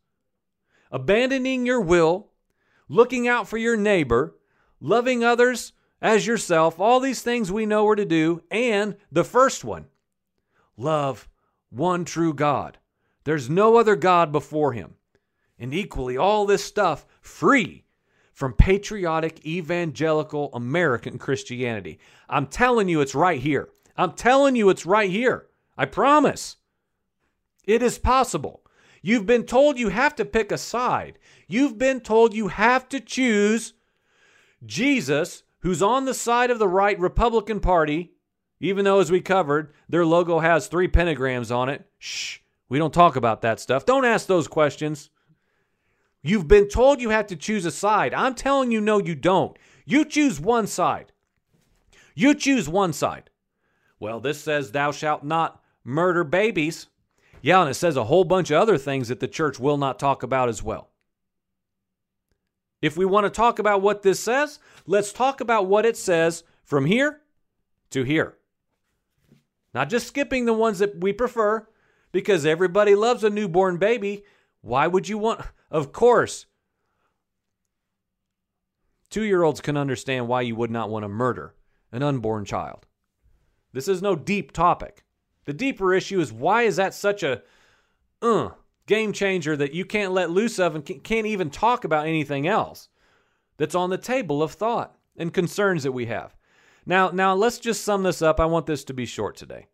abandoning 0.92 1.66
your 1.66 1.82
will, 1.82 2.30
looking 2.88 3.28
out 3.28 3.48
for 3.48 3.58
your 3.58 3.78
neighbor, 3.78 4.36
loving 4.84 5.24
others 5.24 5.72
as 6.02 6.28
yourself, 6.28 6.80
all 6.80 7.00
these 7.00 7.22
things 7.22 7.52
we 7.52 7.66
know 7.66 7.88
are 7.88 7.96
to 7.96 8.06
do, 8.06 8.44
and 8.52 8.96
the 9.12 9.24
first 9.24 9.64
one, 9.64 9.86
love 10.78 11.28
one 11.70 12.06
true 12.06 12.34
God. 12.34 12.78
There's 13.24 13.50
no 13.50 13.78
other 13.78 13.96
God 13.96 14.32
before 14.32 14.74
him. 14.74 14.96
And 15.58 15.74
equally, 15.74 16.18
all 16.18 16.46
this 16.46 16.64
stuff 16.64 17.06
free 17.22 17.86
from 18.34 18.54
patriotic 18.54 19.46
evangelical 19.46 20.50
American 20.54 21.18
Christianity. 21.18 22.00
I'm 22.28 22.48
telling 22.48 22.90
you, 22.90 23.00
it's 23.00 23.16
right 23.16 23.40
here. 23.40 23.70
I'm 23.96 24.12
telling 24.12 24.56
you, 24.58 24.70
it's 24.70 24.86
right 24.86 25.10
here. 25.10 25.48
I 25.78 25.86
promise. 25.86 26.58
It 27.64 27.82
is 27.82 27.98
possible. 27.98 28.66
You've 29.02 29.26
been 29.26 29.46
told 29.46 29.80
you 29.80 29.90
have 29.90 30.16
to 30.16 30.26
pick 30.26 30.52
a 30.52 30.58
side. 30.58 31.20
You've 31.48 31.78
been 31.78 32.02
told 32.02 32.34
you 32.34 32.50
have 32.50 32.90
to 32.90 33.00
choose 33.00 33.74
Jesus, 34.66 35.44
who's 35.60 35.82
on 35.82 36.06
the 36.06 36.14
side 36.14 36.52
of 36.52 36.60
the 36.60 36.68
right 36.68 37.00
Republican 37.00 37.60
Party, 37.60 38.14
even 38.60 38.86
though, 38.86 39.00
as 39.00 39.12
we 39.12 39.22
covered, 39.22 39.74
their 39.90 40.06
logo 40.06 40.40
has 40.40 40.68
three 40.68 40.88
pentagrams 40.88 41.54
on 41.54 41.70
it. 41.70 41.86
Shh, 42.00 42.40
we 42.70 42.78
don't 42.78 42.94
talk 42.94 43.16
about 43.16 43.42
that 43.42 43.60
stuff. 43.60 43.86
Don't 43.86 44.06
ask 44.06 44.28
those 44.28 44.48
questions. 44.48 45.10
You've 46.22 46.48
been 46.48 46.70
told 46.70 47.02
you 47.02 47.10
have 47.10 47.28
to 47.28 47.36
choose 47.36 47.66
a 47.66 47.72
side. 47.72 48.14
I'm 48.14 48.34
telling 48.34 48.72
you, 48.72 48.80
no, 48.80 49.00
you 49.00 49.16
don't. 49.16 49.58
You 49.86 50.06
choose 50.06 50.40
one 50.40 50.68
side. 50.68 51.12
You 52.16 52.34
choose 52.34 52.70
one 52.70 52.94
side. 52.94 53.30
Well, 54.00 54.22
this 54.22 54.40
says, 54.40 54.72
Thou 54.72 54.92
shalt 54.92 55.24
not 55.24 55.62
murder 55.84 56.24
babies. 56.24 56.88
Yeah, 57.42 57.62
and 57.62 57.70
it 57.70 57.74
says 57.74 57.98
a 57.98 58.06
whole 58.06 58.24
bunch 58.24 58.52
of 58.52 58.62
other 58.62 58.78
things 58.78 59.10
that 59.10 59.20
the 59.20 59.28
church 59.28 59.60
will 59.60 59.78
not 59.78 60.00
talk 60.00 60.24
about 60.24 60.48
as 60.48 60.64
well. 60.64 60.90
If 62.84 62.98
we 62.98 63.06
want 63.06 63.24
to 63.26 63.30
talk 63.30 63.60
about 63.60 63.82
what 63.82 64.02
this 64.02 64.20
says, 64.20 64.60
let's 64.86 65.14
talk 65.14 65.40
about 65.40 65.68
what 65.68 65.86
it 65.86 65.96
says 65.96 66.44
from 66.66 66.86
here 66.86 67.22
to 67.92 68.04
here. 68.04 68.36
Not 69.74 69.90
just 69.90 70.06
skipping 70.06 70.44
the 70.44 70.54
ones 70.54 70.80
that 70.80 71.00
we 71.00 71.14
prefer, 71.14 71.66
because 72.12 72.46
everybody 72.46 72.94
loves 72.94 73.24
a 73.24 73.30
newborn 73.30 73.78
baby. 73.78 74.26
Why 74.60 74.88
would 74.88 75.08
you 75.08 75.18
want. 75.18 75.42
Of 75.72 75.94
course, 75.94 76.46
two 79.10 79.24
year 79.24 79.44
olds 79.44 79.62
can 79.62 79.78
understand 79.78 80.28
why 80.28 80.42
you 80.42 80.56
would 80.58 80.70
not 80.70 80.90
want 80.90 81.04
to 81.04 81.10
murder 81.10 81.56
an 81.94 82.04
unborn 82.04 82.44
child. 82.44 82.86
This 83.72 83.88
is 83.88 84.02
no 84.02 84.16
deep 84.18 84.52
topic. 84.52 85.06
The 85.46 85.54
deeper 85.54 85.94
issue 85.94 86.20
is 86.20 86.34
why 86.34 86.64
is 86.64 86.76
that 86.76 86.94
such 86.94 87.24
a 87.24 87.44
uh, 88.22 88.50
game 88.86 89.14
changer 89.14 89.56
that 89.56 89.74
you 89.74 89.86
can't 89.86 90.12
let 90.12 90.30
loose 90.30 90.60
of 90.60 90.76
and 90.76 90.86
can't 91.04 91.28
even 91.28 91.50
talk 91.50 91.84
about 91.84 92.08
anything 92.08 92.48
else 92.48 92.90
that's 93.58 93.76
on 93.76 93.90
the 93.90 93.98
table 93.98 94.44
of 94.44 94.52
thought 94.52 94.96
and 95.18 95.34
concerns 95.34 95.84
that 95.84 95.92
we 95.92 96.08
have. 96.08 96.36
Now, 96.86 97.10
now 97.10 97.34
let's 97.34 97.60
just 97.60 97.84
sum 97.84 98.04
this 98.04 98.22
up. 98.22 98.40
I 98.40 98.46
want 98.46 98.66
this 98.66 98.84
to 98.86 98.94
be 98.94 99.06
short 99.06 99.38
today. 99.38 99.68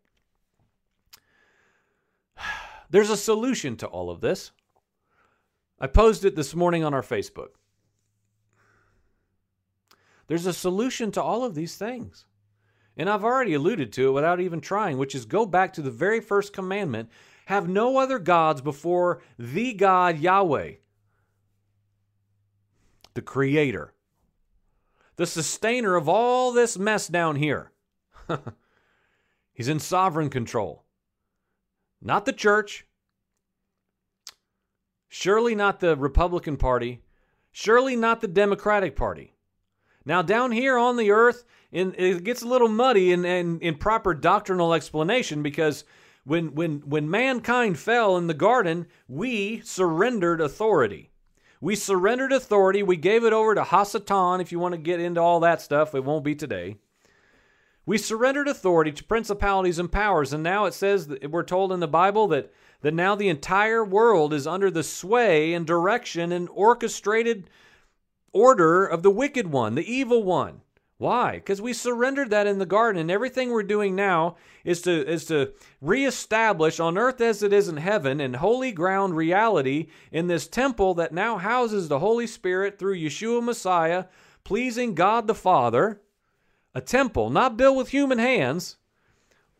There's 2.90 3.10
a 3.10 3.16
solution 3.16 3.76
to 3.78 3.86
all 3.86 4.10
of 4.10 4.20
this. 4.20 4.52
I 5.80 5.86
posed 5.86 6.24
it 6.24 6.36
this 6.36 6.54
morning 6.54 6.84
on 6.84 6.92
our 6.92 7.02
Facebook. 7.02 7.50
There's 10.26 10.46
a 10.46 10.52
solution 10.52 11.10
to 11.12 11.22
all 11.22 11.42
of 11.42 11.54
these 11.54 11.74
things. 11.74 12.26
And 12.96 13.08
I've 13.08 13.24
already 13.24 13.54
alluded 13.54 13.92
to 13.94 14.08
it 14.08 14.12
without 14.12 14.40
even 14.40 14.60
trying, 14.60 14.98
which 14.98 15.14
is 15.14 15.24
go 15.24 15.46
back 15.46 15.72
to 15.72 15.82
the 15.82 15.90
very 15.90 16.20
first 16.20 16.52
commandment 16.52 17.08
have 17.50 17.68
no 17.68 17.98
other 17.98 18.18
gods 18.18 18.60
before 18.60 19.20
the 19.38 19.74
God 19.74 20.18
Yahweh, 20.18 20.74
the 23.14 23.22
Creator, 23.22 23.92
the 25.16 25.26
sustainer 25.26 25.96
of 25.96 26.08
all 26.08 26.52
this 26.52 26.78
mess 26.78 27.08
down 27.08 27.36
here. 27.36 27.72
He's 29.52 29.68
in 29.68 29.80
sovereign 29.80 30.30
control. 30.30 30.84
Not 32.00 32.24
the 32.24 32.32
church, 32.32 32.86
Surely 35.12 35.56
not 35.56 35.80
the 35.80 35.96
Republican 35.96 36.56
Party. 36.56 37.02
Surely 37.50 37.96
not 37.96 38.20
the 38.20 38.28
Democratic 38.28 38.94
Party. 38.94 39.34
Now, 40.04 40.22
down 40.22 40.52
here 40.52 40.78
on 40.78 40.96
the 40.96 41.10
earth, 41.10 41.44
in, 41.72 41.96
it 41.98 42.22
gets 42.22 42.42
a 42.42 42.48
little 42.48 42.68
muddy 42.68 43.10
in, 43.10 43.24
in, 43.24 43.58
in 43.58 43.74
proper 43.74 44.14
doctrinal 44.14 44.72
explanation 44.72 45.42
because 45.42 45.84
when, 46.30 46.54
when, 46.54 46.78
when 46.88 47.10
mankind 47.10 47.76
fell 47.76 48.16
in 48.16 48.28
the 48.28 48.34
garden, 48.34 48.86
we 49.08 49.60
surrendered 49.62 50.40
authority. 50.40 51.10
We 51.60 51.74
surrendered 51.74 52.30
authority. 52.30 52.84
We 52.84 52.96
gave 52.96 53.24
it 53.24 53.32
over 53.32 53.56
to 53.56 53.62
Hasatan. 53.62 54.40
If 54.40 54.52
you 54.52 54.60
want 54.60 54.74
to 54.74 54.78
get 54.78 55.00
into 55.00 55.20
all 55.20 55.40
that 55.40 55.60
stuff, 55.60 55.92
it 55.92 56.04
won't 56.04 56.22
be 56.22 56.36
today. 56.36 56.76
We 57.84 57.98
surrendered 57.98 58.46
authority 58.46 58.92
to 58.92 59.02
principalities 59.02 59.80
and 59.80 59.90
powers. 59.90 60.32
And 60.32 60.44
now 60.44 60.66
it 60.66 60.74
says 60.74 61.08
that 61.08 61.32
we're 61.32 61.42
told 61.42 61.72
in 61.72 61.80
the 61.80 61.88
Bible 61.88 62.28
that 62.28 62.52
that 62.82 62.94
now 62.94 63.16
the 63.16 63.28
entire 63.28 63.84
world 63.84 64.32
is 64.32 64.46
under 64.46 64.70
the 64.70 64.84
sway 64.84 65.52
and 65.52 65.66
direction 65.66 66.30
and 66.30 66.48
orchestrated 66.52 67.50
order 68.32 68.86
of 68.86 69.02
the 69.02 69.10
wicked 69.10 69.48
one, 69.48 69.74
the 69.74 69.92
evil 69.92 70.22
one. 70.22 70.60
Why? 71.00 71.36
Because 71.36 71.62
we 71.62 71.72
surrendered 71.72 72.28
that 72.28 72.46
in 72.46 72.58
the 72.58 72.66
garden, 72.66 73.00
and 73.00 73.10
everything 73.10 73.48
we're 73.48 73.62
doing 73.62 73.96
now 73.96 74.36
is 74.64 74.82
to 74.82 74.90
is 75.10 75.24
to 75.24 75.54
reestablish 75.80 76.78
on 76.78 76.98
earth 76.98 77.22
as 77.22 77.42
it 77.42 77.54
is 77.54 77.68
in 77.68 77.78
heaven 77.78 78.20
and 78.20 78.36
holy 78.36 78.70
ground 78.70 79.16
reality 79.16 79.86
in 80.12 80.26
this 80.26 80.46
temple 80.46 80.92
that 80.96 81.14
now 81.14 81.38
houses 81.38 81.88
the 81.88 82.00
Holy 82.00 82.26
Spirit 82.26 82.78
through 82.78 82.98
Yeshua 82.98 83.42
Messiah, 83.42 84.04
pleasing 84.44 84.94
God 84.94 85.26
the 85.26 85.34
Father. 85.34 86.02
A 86.74 86.82
temple 86.82 87.30
not 87.30 87.56
built 87.56 87.78
with 87.78 87.88
human 87.88 88.18
hands, 88.18 88.76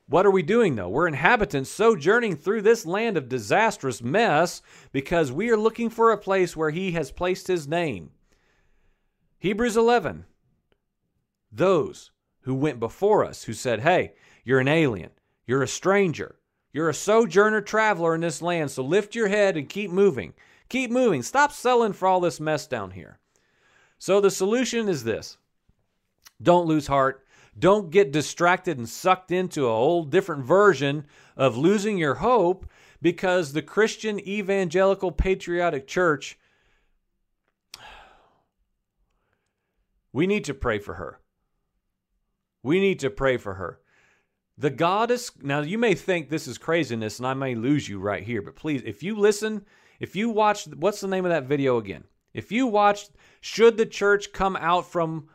what 0.09 0.27
are 0.27 0.31
we 0.31 0.43
doing 0.43 0.75
though? 0.75 0.91
We're 0.91 1.09
inhabitants 1.09 1.71
sojourning 1.71 2.37
through 2.37 2.61
this 2.61 2.85
land 2.85 3.17
of 3.17 3.31
disastrous 3.31 4.03
mess 4.03 4.61
because 4.93 5.33
we 5.33 5.49
are 5.49 5.57
looking 5.57 5.89
for 5.89 6.13
a 6.13 6.19
place 6.19 6.55
where 6.55 6.69
He 6.69 6.93
has 6.93 7.11
placed 7.11 7.47
His 7.47 7.67
name. 7.67 8.11
Hebrews 9.39 9.79
11. 9.79 10.27
Those 11.53 12.11
who 12.43 12.55
went 12.55 12.81
before 12.81 13.25
us, 13.25 13.45
who 13.45 13.53
said, 13.53 13.81
Hey, 13.81 14.15
you're 14.45 14.61
an 14.61 14.69
alien, 14.69 15.11
you're 15.47 15.63
a 15.63 15.69
stranger, 15.69 16.37
you're 16.73 16.89
a 16.89 16.95
sojourner 16.95 17.61
traveler 17.61 18.15
in 18.15 18.21
this 18.21 18.41
land, 18.41 18.71
so 18.71 18.83
lift 18.83 19.15
your 19.15 19.29
head 19.29 19.57
and 19.57 19.69
keep 19.69 19.91
moving. 19.91 20.35
Keep 20.69 20.93
moving. 20.93 21.23
Stop 21.23 21.53
selling 21.53 21.93
for 21.93 22.07
all 22.07 22.21
this 22.21 22.39
mess 22.41 22.67
down 22.67 22.93
here. 22.93 23.19
So 23.99 24.21
the 24.21 24.31
solution 24.31 24.89
is 24.89 25.05
this 25.05 25.37
don't 26.41 26.67
lose 26.67 26.87
heart. 26.87 27.27
Don't 27.59 27.91
get 27.91 28.13
distracted 28.13 28.79
and 28.79 28.89
sucked 28.89 29.33
into 29.33 29.67
a 29.67 29.71
whole 29.71 30.05
different 30.05 30.45
version 30.45 31.05
of 31.37 31.57
losing 31.59 31.99
your 31.99 32.15
hope 32.15 32.65
because 33.03 33.53
the 33.53 33.63
Christian 33.63 34.21
Evangelical 34.21 35.11
Patriotic 35.11 35.89
Church, 35.89 36.39
we 40.13 40.29
need 40.29 40.45
to 40.45 40.55
pray 40.55 40.79
for 40.79 40.95
her. 40.95 41.19
We 42.63 42.81
need 42.81 42.99
to 43.01 43.11
pray 43.11 43.37
for 43.37 43.55
her. 43.55 43.81
The 44.59 44.71
goddess, 44.71 45.33
now 45.41 45.61
you 45.61 45.79
may 45.79 45.95
think 45.95 46.29
this 46.29 46.47
is 46.47 46.59
craziness 46.59 47.19
and 47.19 47.27
I 47.27 47.35
may 47.35 47.55
lose 47.55 47.89
you 47.89 47.99
right 47.99 48.23
here, 48.23 48.43
but 48.43 48.57
please, 48.57 48.83
if 48.85 49.03
you 49.03 49.17
listen, 49.17 49.65
if 49.99 50.15
you 50.15 50.29
watch, 50.29 50.67
what's 50.67 51.01
the 51.01 51.09
name 51.09 51.25
of 51.25 51.31
that 51.31 51.45
video 51.45 51.79
again? 51.79 52.05
If 52.35 52.53
you 52.53 52.67
watched, 52.67 53.11
should 53.41 53.77
the 53.77 53.87
church 53.87 54.33
come 54.33 54.57
out 54.57 54.91
from 54.91 55.29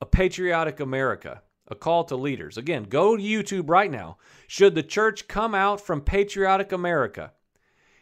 a 0.00 0.06
patriotic 0.06 0.80
America? 0.80 1.42
A 1.68 1.74
call 1.74 2.04
to 2.04 2.16
leaders. 2.16 2.58
Again, 2.58 2.84
go 2.84 3.16
to 3.16 3.22
YouTube 3.22 3.70
right 3.70 3.90
now. 3.90 4.18
Should 4.48 4.74
the 4.74 4.82
church 4.82 5.28
come 5.28 5.54
out 5.54 5.80
from 5.80 6.00
patriotic 6.00 6.72
America? 6.72 7.32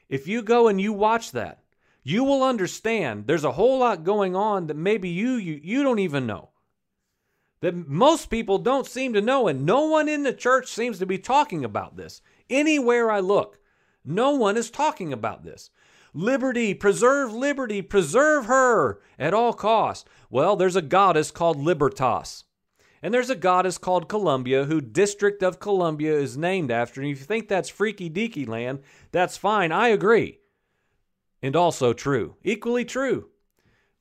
If 0.08 0.26
you 0.26 0.42
go 0.42 0.68
and 0.68 0.80
you 0.80 0.92
watch 0.92 1.32
that, 1.32 1.62
you 2.02 2.24
will 2.24 2.42
understand 2.42 3.26
there's 3.26 3.44
a 3.44 3.52
whole 3.52 3.78
lot 3.78 4.04
going 4.04 4.34
on 4.34 4.66
that 4.66 4.76
maybe 4.76 5.08
you 5.08 5.34
you, 5.34 5.60
you 5.62 5.82
don't 5.82 6.00
even 6.00 6.26
know 6.26 6.48
that 7.62 7.88
most 7.88 8.28
people 8.28 8.58
don't 8.58 8.86
seem 8.86 9.12
to 9.14 9.20
know, 9.20 9.46
and 9.46 9.64
no 9.64 9.86
one 9.86 10.08
in 10.08 10.24
the 10.24 10.32
church 10.32 10.66
seems 10.66 10.98
to 10.98 11.06
be 11.06 11.16
talking 11.16 11.64
about 11.64 11.96
this. 11.96 12.20
Anywhere 12.50 13.10
I 13.10 13.20
look, 13.20 13.60
no 14.04 14.32
one 14.32 14.56
is 14.56 14.68
talking 14.68 15.12
about 15.12 15.44
this. 15.44 15.70
Liberty, 16.12 16.74
preserve 16.74 17.32
liberty, 17.32 17.80
preserve 17.80 18.46
her 18.46 19.00
at 19.16 19.32
all 19.32 19.52
costs. 19.52 20.04
Well, 20.28 20.56
there's 20.56 20.76
a 20.76 20.82
goddess 20.82 21.30
called 21.30 21.56
Libertas. 21.56 22.44
And 23.00 23.14
there's 23.14 23.30
a 23.30 23.36
goddess 23.36 23.78
called 23.78 24.08
Columbia, 24.08 24.64
who 24.64 24.80
District 24.80 25.42
of 25.42 25.60
Columbia 25.60 26.14
is 26.14 26.36
named 26.36 26.70
after. 26.70 27.00
And 27.00 27.10
if 27.10 27.20
you 27.20 27.24
think 27.24 27.48
that's 27.48 27.68
freaky 27.68 28.10
deaky 28.10 28.46
land, 28.46 28.80
that's 29.12 29.36
fine. 29.36 29.72
I 29.72 29.88
agree. 29.88 30.40
And 31.40 31.56
also 31.56 31.92
true. 31.92 32.36
Equally 32.42 32.84
true. 32.84 33.30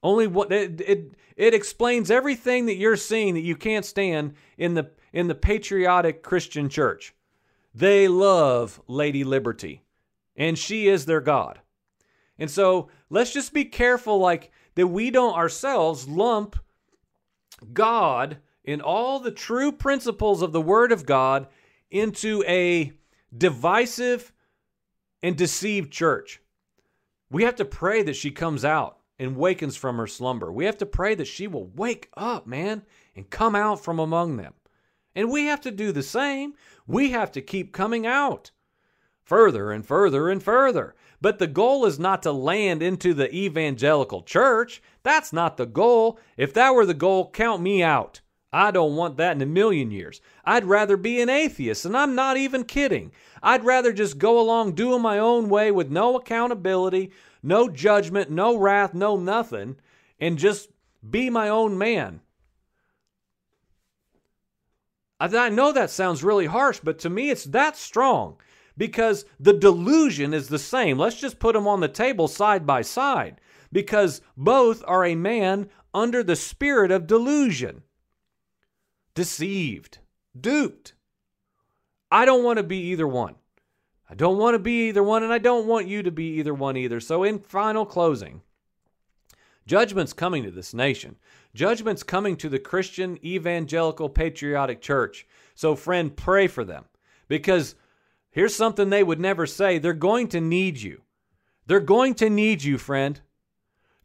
Only 0.03 0.27
what 0.27 0.51
it, 0.51 0.81
it 0.81 1.13
it 1.35 1.53
explains 1.53 2.09
everything 2.09 2.65
that 2.65 2.77
you're 2.77 2.97
seeing 2.97 3.35
that 3.35 3.41
you 3.41 3.55
can't 3.55 3.85
stand 3.85 4.33
in 4.57 4.73
the 4.73 4.91
in 5.13 5.27
the 5.27 5.35
patriotic 5.35 6.23
Christian 6.23 6.69
church. 6.69 7.13
They 7.73 8.07
love 8.07 8.81
Lady 8.87 9.23
Liberty, 9.23 9.83
and 10.35 10.57
she 10.57 10.87
is 10.87 11.05
their 11.05 11.21
god. 11.21 11.61
And 12.37 12.49
so 12.49 12.89
let's 13.09 13.33
just 13.33 13.53
be 13.53 13.65
careful, 13.65 14.17
like 14.17 14.51
that 14.75 14.87
we 14.87 15.11
don't 15.11 15.35
ourselves 15.35 16.07
lump 16.07 16.57
God 17.73 18.37
in 18.63 18.81
all 18.81 19.19
the 19.19 19.31
true 19.31 19.71
principles 19.71 20.41
of 20.41 20.51
the 20.51 20.61
Word 20.61 20.91
of 20.91 21.05
God 21.05 21.47
into 21.89 22.43
a 22.47 22.91
divisive 23.35 24.31
and 25.21 25.35
deceived 25.35 25.91
church. 25.91 26.41
We 27.29 27.43
have 27.43 27.55
to 27.57 27.65
pray 27.65 28.01
that 28.03 28.15
she 28.15 28.31
comes 28.31 28.65
out 28.65 29.00
and 29.21 29.37
wakens 29.37 29.77
from 29.77 29.97
her 29.97 30.07
slumber. 30.07 30.51
We 30.51 30.65
have 30.65 30.79
to 30.79 30.85
pray 30.85 31.13
that 31.13 31.27
she 31.27 31.47
will 31.47 31.67
wake 31.75 32.09
up, 32.17 32.47
man, 32.47 32.81
and 33.15 33.29
come 33.29 33.55
out 33.55 33.83
from 33.83 33.99
among 33.99 34.37
them. 34.37 34.55
And 35.15 35.29
we 35.29 35.45
have 35.45 35.61
to 35.61 35.71
do 35.71 35.91
the 35.91 36.01
same. 36.01 36.55
We 36.87 37.11
have 37.11 37.31
to 37.33 37.41
keep 37.41 37.71
coming 37.71 38.07
out 38.07 38.49
further 39.23 39.71
and 39.71 39.85
further 39.85 40.27
and 40.27 40.41
further. 40.41 40.95
But 41.21 41.37
the 41.37 41.45
goal 41.45 41.85
is 41.85 41.99
not 41.99 42.23
to 42.23 42.31
land 42.31 42.81
into 42.81 43.13
the 43.13 43.33
evangelical 43.33 44.23
church. 44.23 44.81
That's 45.03 45.31
not 45.31 45.55
the 45.55 45.67
goal. 45.67 46.19
If 46.35 46.53
that 46.55 46.73
were 46.73 46.87
the 46.87 46.95
goal, 46.95 47.29
count 47.29 47.61
me 47.61 47.83
out. 47.83 48.21
I 48.51 48.71
don't 48.71 48.95
want 48.95 49.17
that 49.17 49.35
in 49.35 49.41
a 49.41 49.45
million 49.45 49.91
years. 49.91 50.19
I'd 50.43 50.65
rather 50.65 50.97
be 50.97 51.21
an 51.21 51.29
atheist, 51.29 51.85
and 51.85 51.95
I'm 51.95 52.15
not 52.15 52.37
even 52.37 52.63
kidding. 52.63 53.11
I'd 53.43 53.63
rather 53.63 53.93
just 53.93 54.17
go 54.17 54.39
along 54.39 54.73
doing 54.73 55.01
my 55.01 55.19
own 55.19 55.47
way 55.47 55.71
with 55.71 55.91
no 55.91 56.17
accountability, 56.17 57.11
no 57.43 57.69
judgment, 57.69 58.29
no 58.29 58.57
wrath, 58.57 58.93
no 58.93 59.17
nothing, 59.17 59.77
and 60.19 60.37
just 60.37 60.69
be 61.07 61.29
my 61.29 61.49
own 61.49 61.77
man. 61.77 62.21
I 65.19 65.49
know 65.49 65.71
that 65.71 65.91
sounds 65.91 66.23
really 66.23 66.47
harsh, 66.47 66.79
but 66.83 66.97
to 66.99 67.09
me 67.09 67.29
it's 67.29 67.45
that 67.45 67.77
strong 67.77 68.37
because 68.75 69.25
the 69.39 69.53
delusion 69.53 70.33
is 70.33 70.47
the 70.47 70.57
same. 70.57 70.97
Let's 70.97 71.19
just 71.19 71.37
put 71.37 71.53
them 71.53 71.67
on 71.67 71.79
the 71.79 71.87
table 71.87 72.27
side 72.27 72.65
by 72.65 72.81
side 72.81 73.39
because 73.71 74.21
both 74.35 74.83
are 74.87 75.05
a 75.05 75.13
man 75.13 75.69
under 75.93 76.23
the 76.23 76.35
spirit 76.35 76.89
of 76.89 77.05
delusion, 77.05 77.83
deceived, 79.13 79.99
duped. 80.39 80.93
I 82.09 82.25
don't 82.25 82.43
want 82.43 82.57
to 82.57 82.63
be 82.63 82.77
either 82.89 83.07
one. 83.07 83.35
I 84.11 84.13
don't 84.13 84.37
want 84.37 84.55
to 84.55 84.59
be 84.59 84.89
either 84.89 85.01
one, 85.01 85.23
and 85.23 85.31
I 85.31 85.37
don't 85.37 85.67
want 85.67 85.87
you 85.87 86.03
to 86.03 86.11
be 86.11 86.37
either 86.39 86.53
one 86.53 86.75
either. 86.75 86.99
So, 86.99 87.23
in 87.23 87.39
final 87.39 87.85
closing, 87.85 88.41
judgment's 89.65 90.11
coming 90.11 90.43
to 90.43 90.51
this 90.51 90.73
nation. 90.73 91.15
Judgment's 91.55 92.03
coming 92.03 92.35
to 92.37 92.49
the 92.49 92.59
Christian 92.59 93.17
Evangelical 93.25 94.09
Patriotic 94.09 94.81
Church. 94.81 95.25
So, 95.55 95.75
friend, 95.75 96.13
pray 96.13 96.47
for 96.47 96.65
them. 96.65 96.85
Because 97.29 97.75
here's 98.31 98.53
something 98.53 98.89
they 98.89 99.01
would 99.01 99.19
never 99.21 99.45
say 99.45 99.77
they're 99.77 99.93
going 99.93 100.27
to 100.29 100.41
need 100.41 100.81
you. 100.81 101.03
They're 101.67 101.79
going 101.79 102.15
to 102.15 102.29
need 102.29 102.63
you, 102.63 102.77
friend. 102.77 103.21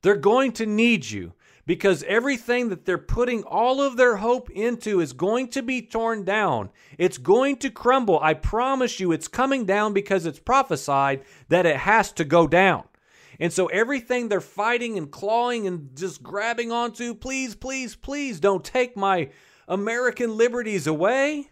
They're 0.02 0.14
going 0.14 0.52
to 0.52 0.66
need 0.66 1.10
you 1.10 1.32
because 1.66 2.04
everything 2.04 2.68
that 2.68 2.84
they're 2.84 2.96
putting 2.96 3.42
all 3.42 3.80
of 3.80 3.96
their 3.96 4.16
hope 4.16 4.48
into 4.50 5.00
is 5.00 5.12
going 5.12 5.48
to 5.48 5.62
be 5.62 5.82
torn 5.82 6.24
down. 6.24 6.70
It's 6.96 7.18
going 7.18 7.56
to 7.58 7.70
crumble. 7.70 8.20
I 8.20 8.34
promise 8.34 9.00
you, 9.00 9.10
it's 9.10 9.28
coming 9.28 9.66
down 9.66 9.92
because 9.92 10.26
it's 10.26 10.38
prophesied 10.38 11.24
that 11.48 11.66
it 11.66 11.76
has 11.76 12.12
to 12.12 12.24
go 12.24 12.46
down. 12.46 12.84
And 13.38 13.52
so 13.52 13.66
everything 13.66 14.28
they're 14.28 14.40
fighting 14.40 14.96
and 14.96 15.10
clawing 15.10 15.66
and 15.66 15.94
just 15.94 16.22
grabbing 16.22 16.72
onto, 16.72 17.14
please, 17.14 17.54
please, 17.54 17.94
please 17.96 18.40
don't 18.40 18.64
take 18.64 18.96
my 18.96 19.30
American 19.68 20.36
liberties 20.36 20.86
away. 20.86 21.50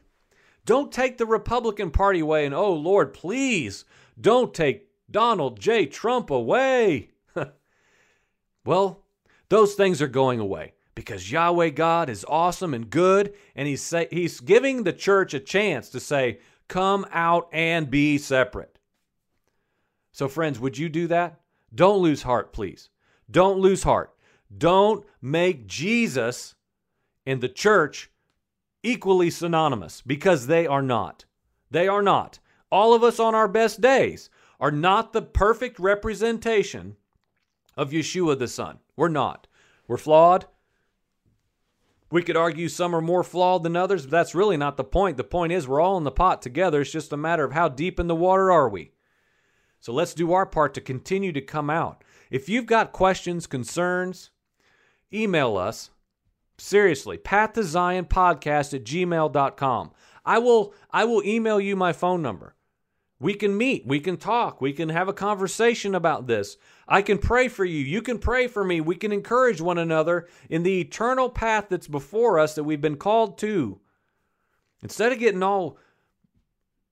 Don't 0.64 0.92
take 0.92 1.18
the 1.18 1.27
Republican 1.27 1.90
Party 1.90 2.20
away. 2.20 2.46
And 2.46 2.55
oh, 2.55 2.72
Lord, 2.72 3.12
please 3.12 3.85
don't 4.18 4.55
take 4.55 4.88
Donald 5.11 5.61
J. 5.61 5.85
Trump 5.87 6.31
away. 6.31 7.11
well, 8.64 9.03
those 9.48 9.74
things 9.74 10.00
are 10.02 10.09
going 10.09 10.40
away 10.40 10.72
because 10.94 11.30
Yahweh 11.30 11.70
God 11.70 12.09
is 12.09 12.24
awesome 12.28 12.74
and 12.74 12.88
good, 12.88 13.35
and 13.54 13.66
He's, 13.66 13.83
say, 13.83 14.09
he's 14.11 14.40
giving 14.40 14.85
the 14.85 14.92
church 14.92 15.35
a 15.35 15.40
chance 15.40 15.90
to 15.90 16.00
say, 16.00 16.38
Come 16.68 17.07
out 17.12 17.48
and 17.52 17.90
be 17.90 18.16
separate. 18.16 18.78
So, 20.12 20.28
friends, 20.28 20.59
would 20.59 20.78
you 20.78 20.88
do 20.88 21.09
that? 21.09 21.40
Don't 21.74 21.98
lose 21.98 22.22
heart, 22.22 22.52
please. 22.52 22.88
Don't 23.30 23.59
lose 23.59 23.83
heart. 23.83 24.14
Don't 24.57 25.04
make 25.20 25.66
Jesus 25.66 26.54
and 27.26 27.40
the 27.40 27.48
church 27.48 28.11
equally 28.83 29.30
synonymous 29.30 30.02
because 30.02 30.46
they 30.46 30.66
are 30.66 30.83
not. 30.83 31.24
They 31.70 31.88
are 31.88 32.02
not. 32.02 32.38
All 32.70 32.94
of 32.94 33.02
us 33.02 33.18
on 33.18 33.35
our 33.35 33.48
best 33.48 33.80
days 33.80 34.30
are 34.61 34.70
not 34.70 35.12
the 35.12 35.22
perfect 35.22 35.78
representation 35.78 36.96
of 37.76 37.90
Yeshua 37.90 38.38
the 38.38 38.48
Son. 38.48 38.78
We're 38.96 39.09
not. 39.09 39.46
We're 39.87 39.96
flawed. 39.96 40.46
We 42.11 42.22
could 42.22 42.37
argue 42.37 42.68
some 42.68 42.94
are 42.94 43.00
more 43.00 43.24
flawed 43.24 43.64
than 43.64 43.74
others, 43.76 44.02
but 44.02 44.12
that's 44.12 44.35
really 44.35 44.57
not 44.57 44.76
the 44.76 44.85
point. 44.85 45.16
The 45.16 45.24
point 45.24 45.52
is 45.52 45.66
we're 45.66 45.80
all 45.80 45.98
in 45.98 46.04
the 46.04 46.12
pot 46.12 46.42
together. 46.42 46.80
It's 46.80 46.92
just 46.92 47.12
a 47.12 47.16
matter 47.16 47.44
of 47.44 47.52
how 47.52 47.68
deep 47.68 47.98
in 47.98 48.07
the 48.07 48.14
water 48.14 48.52
are 48.52 48.68
we. 48.68 48.92
So 49.80 49.92
let's 49.92 50.14
do 50.14 50.33
our 50.33 50.46
part 50.46 50.74
to 50.74 50.80
continue 50.80 51.33
to 51.33 51.40
come 51.40 51.68
out. 51.68 52.04
If 52.30 52.48
you've 52.48 52.66
got 52.66 52.92
questions, 52.92 53.46
concerns, 53.46 54.30
email 55.12 55.57
us. 55.57 55.90
Seriously, 56.57 57.18
Path 57.18 57.54
to 57.54 57.64
Zion 57.64 58.04
podcast 58.04 58.74
at 58.74 58.85
gmail.com. 58.85 59.90
I 60.24 60.38
will 60.38 60.72
I 60.90 61.04
will 61.04 61.22
email 61.24 61.61
you 61.61 61.76
my 61.76 61.92
phone 61.92 62.22
number. 62.22 62.54
We 63.20 63.35
can 63.35 63.57
meet, 63.57 63.87
we 63.87 64.00
can 64.00 64.16
talk, 64.16 64.61
we 64.61 64.72
can 64.72 64.88
have 64.88 65.09
a 65.09 65.12
conversation 65.12 65.94
about 65.94 66.26
this. 66.26 66.57
I 66.87 67.03
can 67.03 67.18
pray 67.18 67.49
for 67.49 67.64
you. 67.64 67.78
You 67.80 68.03
can 68.03 68.18
pray 68.18 68.47
for 68.47 68.64
me. 68.64 68.80
We 68.80 68.97
can 68.97 69.12
encourage 69.12 69.61
one 69.61 69.78
another 69.78 70.28
in 70.51 70.62
the 70.62 70.80
eternal 70.80 71.30
path 71.30 71.66
that's 71.70 71.89
before 71.89 72.39
us 72.39 72.55
that 72.55 72.64
we've 72.64 72.80
been 72.80 72.97
called 72.97 73.39
to. 73.39 73.80
Instead 74.82 75.12
of 75.12 75.18
getting 75.18 75.43
all 75.43 75.78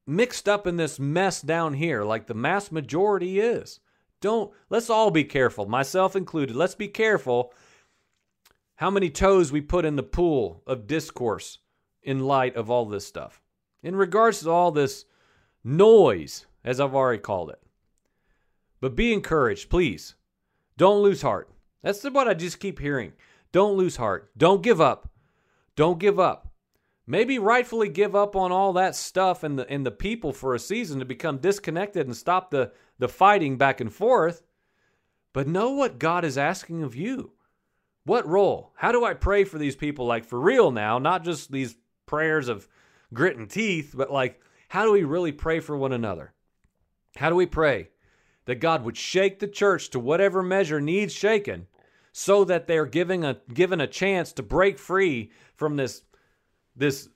mixed 0.07 0.49
up 0.49 0.67
in 0.67 0.77
this 0.77 0.99
mess 0.99 1.43
down 1.43 1.75
here 1.75 2.03
like 2.05 2.27
the 2.27 2.35
mass 2.35 2.73
majority 2.73 3.39
is. 3.39 3.81
Don't 4.21 4.53
let's 4.71 4.91
all 4.91 5.11
be 5.11 5.25
careful, 5.25 5.67
myself 5.67 6.17
included. 6.17 6.57
Let's 6.57 6.75
be 6.75 6.89
careful 6.89 7.53
how 8.77 8.91
many 8.91 9.11
toes 9.11 9.53
we 9.53 9.61
put 9.61 9.85
in 9.85 9.97
the 9.97 10.03
pool 10.03 10.63
of 10.67 10.87
discourse 10.87 11.59
in 12.03 12.21
light 12.21 12.57
of 12.57 12.71
all 12.71 12.87
this 12.87 13.07
stuff. 13.07 13.43
In 13.83 13.97
regards 13.97 14.41
to 14.41 14.51
all 14.51 14.71
this 14.71 15.05
noise, 15.65 16.47
as 16.65 16.81
I've 16.81 16.95
already 16.95 17.21
called 17.21 17.51
it. 17.51 17.61
But 18.83 18.97
be 18.97 19.13
encouraged, 19.13 19.71
please. 19.71 20.17
Don't 20.77 21.05
lose 21.05 21.23
heart. 21.23 21.49
That's 21.85 22.03
what 22.03 22.27
I 22.27 22.35
just 22.35 22.59
keep 22.59 22.81
hearing. 22.81 23.13
Don't 23.53 23.77
lose 23.77 23.95
heart. 23.95 24.33
Don't 24.37 24.61
give 24.61 24.81
up. 24.81 25.09
Don't 25.77 26.01
give 26.01 26.19
up. 26.19 26.49
Maybe 27.07 27.39
rightfully 27.39 27.89
give 27.89 28.17
up 28.17 28.35
on 28.35 28.51
all 28.51 28.73
that 28.73 28.97
stuff 28.97 29.45
and 29.45 29.57
the 29.57 29.69
and 29.71 29.87
the 29.87 29.93
people 29.93 30.33
for 30.33 30.55
a 30.55 30.59
season 30.59 30.99
to 30.99 31.05
become 31.05 31.39
disconnected 31.39 32.07
and 32.07 32.17
stop 32.17 32.51
the, 32.51 32.73
the 32.99 33.09
fighting 33.09 33.57
back 33.57 33.81
and 33.81 33.93
forth. 33.93 34.43
But 35.33 35.47
know 35.47 35.71
what 35.71 36.01
God 36.01 36.25
is 36.25 36.37
asking 36.37 36.83
of 36.83 36.97
you. 36.97 37.35
What 38.05 38.27
role? 38.27 38.73
How 38.75 38.91
do 38.91 39.05
I 39.05 39.15
pray 39.15 39.45
for 39.45 39.59
these 39.59 39.77
people 39.77 40.07
like 40.07 40.25
for 40.25 40.41
real 40.41 40.73
now, 40.73 40.99
not 40.99 41.23
just 41.23 41.53
these 41.53 41.77
prayers 42.07 42.49
of 42.49 42.67
grit 43.15 43.37
and 43.37 43.49
teeth, 43.49 43.95
but 43.97 44.11
like 44.11 44.41
how 44.69 44.85
do 44.85 44.91
we 44.91 45.05
really 45.05 45.33
pray 45.33 45.61
for 45.61 45.77
one 45.77 45.93
another? 45.93 46.33
How 47.15 47.31
do 47.31 47.37
we 47.37 47.47
pray 47.47 47.89
that 48.45 48.57
God 48.57 48.85
would 48.85 48.97
shake 48.97 49.39
the 49.39 49.49
church 49.49 49.91
to 49.91 50.01
whatever 50.01 50.43
measure 50.43 50.81
needs 50.81 51.13
shaken 51.13 51.67
so 52.13 52.45
that 52.45 52.67
they're 52.67 52.87
giving 52.87 53.25
a 53.25 53.39
given 53.53 53.81
a 53.81 53.87
chance 53.87 54.33
to 54.33 54.43
break 54.43 54.79
free 54.79 55.31
from 55.57 55.77
this 55.77 56.03
this 56.77 57.09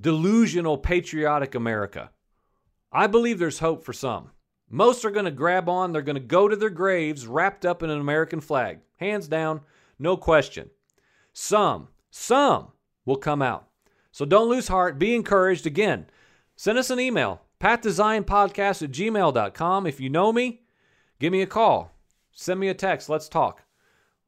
delusional 0.00 0.78
patriotic 0.78 1.54
America. 1.54 2.10
I 2.92 3.06
believe 3.06 3.38
there's 3.38 3.58
hope 3.58 3.84
for 3.84 3.92
some. 3.92 4.30
Most 4.68 5.04
are 5.04 5.10
going 5.10 5.24
to 5.24 5.30
grab 5.32 5.68
on, 5.68 5.92
they're 5.92 6.02
going 6.02 6.14
to 6.14 6.20
go 6.20 6.48
to 6.48 6.56
their 6.56 6.70
graves 6.70 7.26
wrapped 7.26 7.66
up 7.66 7.82
in 7.82 7.90
an 7.90 8.00
American 8.00 8.40
flag. 8.40 8.80
Hands 8.96 9.26
down, 9.26 9.62
no 9.98 10.16
question. 10.16 10.70
Some, 11.32 11.88
some 12.10 12.68
will 13.04 13.16
come 13.16 13.42
out. 13.42 13.68
So 14.12 14.24
don't 14.24 14.48
lose 14.48 14.68
heart. 14.68 14.98
Be 14.98 15.14
encouraged. 15.14 15.66
Again, 15.66 16.06
send 16.56 16.78
us 16.78 16.90
an 16.90 17.00
email, 17.00 17.42
pathtozionpodcast 17.60 18.82
at 18.82 18.90
gmail.com. 18.90 19.86
If 19.86 20.00
you 20.00 20.08
know 20.08 20.32
me, 20.32 20.62
give 21.18 21.32
me 21.32 21.42
a 21.42 21.46
call. 21.46 21.92
Send 22.32 22.58
me 22.58 22.68
a 22.68 22.74
text. 22.74 23.08
Let's 23.08 23.28
talk. 23.28 23.64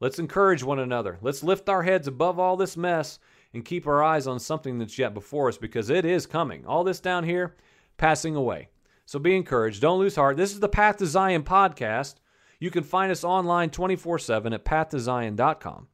Let's 0.00 0.18
encourage 0.18 0.62
one 0.62 0.80
another. 0.80 1.18
Let's 1.22 1.42
lift 1.42 1.68
our 1.68 1.82
heads 1.82 2.08
above 2.08 2.38
all 2.38 2.56
this 2.56 2.76
mess 2.76 3.18
and 3.54 3.64
keep 3.64 3.86
our 3.86 4.02
eyes 4.02 4.26
on 4.26 4.40
something 4.40 4.78
that's 4.78 4.98
yet 4.98 5.14
before 5.14 5.48
us 5.48 5.56
because 5.56 5.90
it 5.90 6.04
is 6.04 6.26
coming. 6.26 6.66
All 6.66 6.84
this 6.84 7.00
down 7.00 7.24
here, 7.24 7.56
passing 7.96 8.34
away. 8.34 8.68
So 9.06 9.18
be 9.18 9.36
encouraged. 9.36 9.80
Don't 9.80 9.98
lose 9.98 10.16
heart. 10.16 10.36
This 10.36 10.52
is 10.52 10.60
the 10.60 10.68
Path 10.68 10.96
to 10.98 11.06
Zion 11.06 11.42
podcast. 11.42 12.16
You 12.60 12.70
can 12.70 12.82
find 12.82 13.10
us 13.10 13.24
online 13.24 13.70
24 13.70 14.18
7 14.18 14.52
at 14.52 14.64
pathtozion.com. 14.64 15.88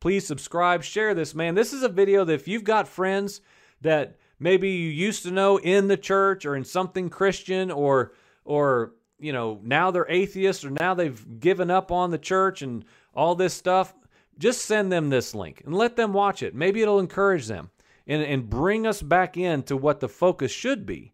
Please 0.00 0.26
subscribe, 0.26 0.82
share 0.82 1.14
this, 1.14 1.34
man. 1.34 1.54
This 1.54 1.72
is 1.72 1.82
a 1.82 1.88
video 1.88 2.24
that 2.24 2.32
if 2.32 2.48
you've 2.48 2.64
got 2.64 2.88
friends 2.88 3.40
that 3.82 4.18
maybe 4.42 4.68
you 4.68 4.90
used 4.90 5.22
to 5.22 5.30
know 5.30 5.58
in 5.58 5.86
the 5.88 5.96
church 5.96 6.44
or 6.44 6.56
in 6.56 6.64
something 6.64 7.08
Christian 7.08 7.70
or, 7.70 8.12
or, 8.44 8.92
you 9.18 9.32
know, 9.32 9.60
now 9.62 9.90
they're 9.90 10.10
atheists 10.10 10.64
or 10.64 10.70
now 10.70 10.94
they've 10.94 11.40
given 11.40 11.70
up 11.70 11.92
on 11.92 12.10
the 12.10 12.18
church 12.18 12.60
and 12.60 12.84
all 13.14 13.34
this 13.34 13.54
stuff, 13.54 13.94
just 14.38 14.64
send 14.64 14.90
them 14.90 15.10
this 15.10 15.34
link 15.34 15.62
and 15.64 15.74
let 15.74 15.94
them 15.94 16.12
watch 16.12 16.42
it. 16.42 16.54
Maybe 16.54 16.82
it'll 16.82 16.98
encourage 16.98 17.46
them 17.46 17.70
and, 18.06 18.22
and 18.22 18.50
bring 18.50 18.86
us 18.86 19.00
back 19.00 19.36
into 19.36 19.76
what 19.76 20.00
the 20.00 20.08
focus 20.08 20.50
should 20.50 20.84
be, 20.84 21.12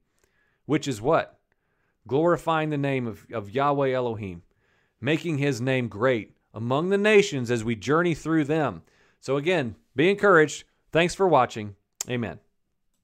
which 0.64 0.88
is 0.88 1.00
what? 1.00 1.38
Glorifying 2.06 2.70
the 2.70 2.78
name 2.78 3.06
of, 3.06 3.26
of 3.30 3.50
Yahweh 3.50 3.92
Elohim, 3.92 4.42
making 5.00 5.36
his 5.36 5.60
name 5.60 5.88
great 5.88 6.34
among 6.54 6.88
the 6.88 6.98
nations 6.98 7.50
as 7.50 7.62
we 7.62 7.76
journey 7.76 8.14
through 8.14 8.44
them. 8.44 8.82
So, 9.20 9.36
again, 9.36 9.76
be 9.94 10.08
encouraged. 10.08 10.64
Thanks 10.92 11.14
for 11.14 11.28
watching. 11.28 11.74
Amen. 12.08 12.38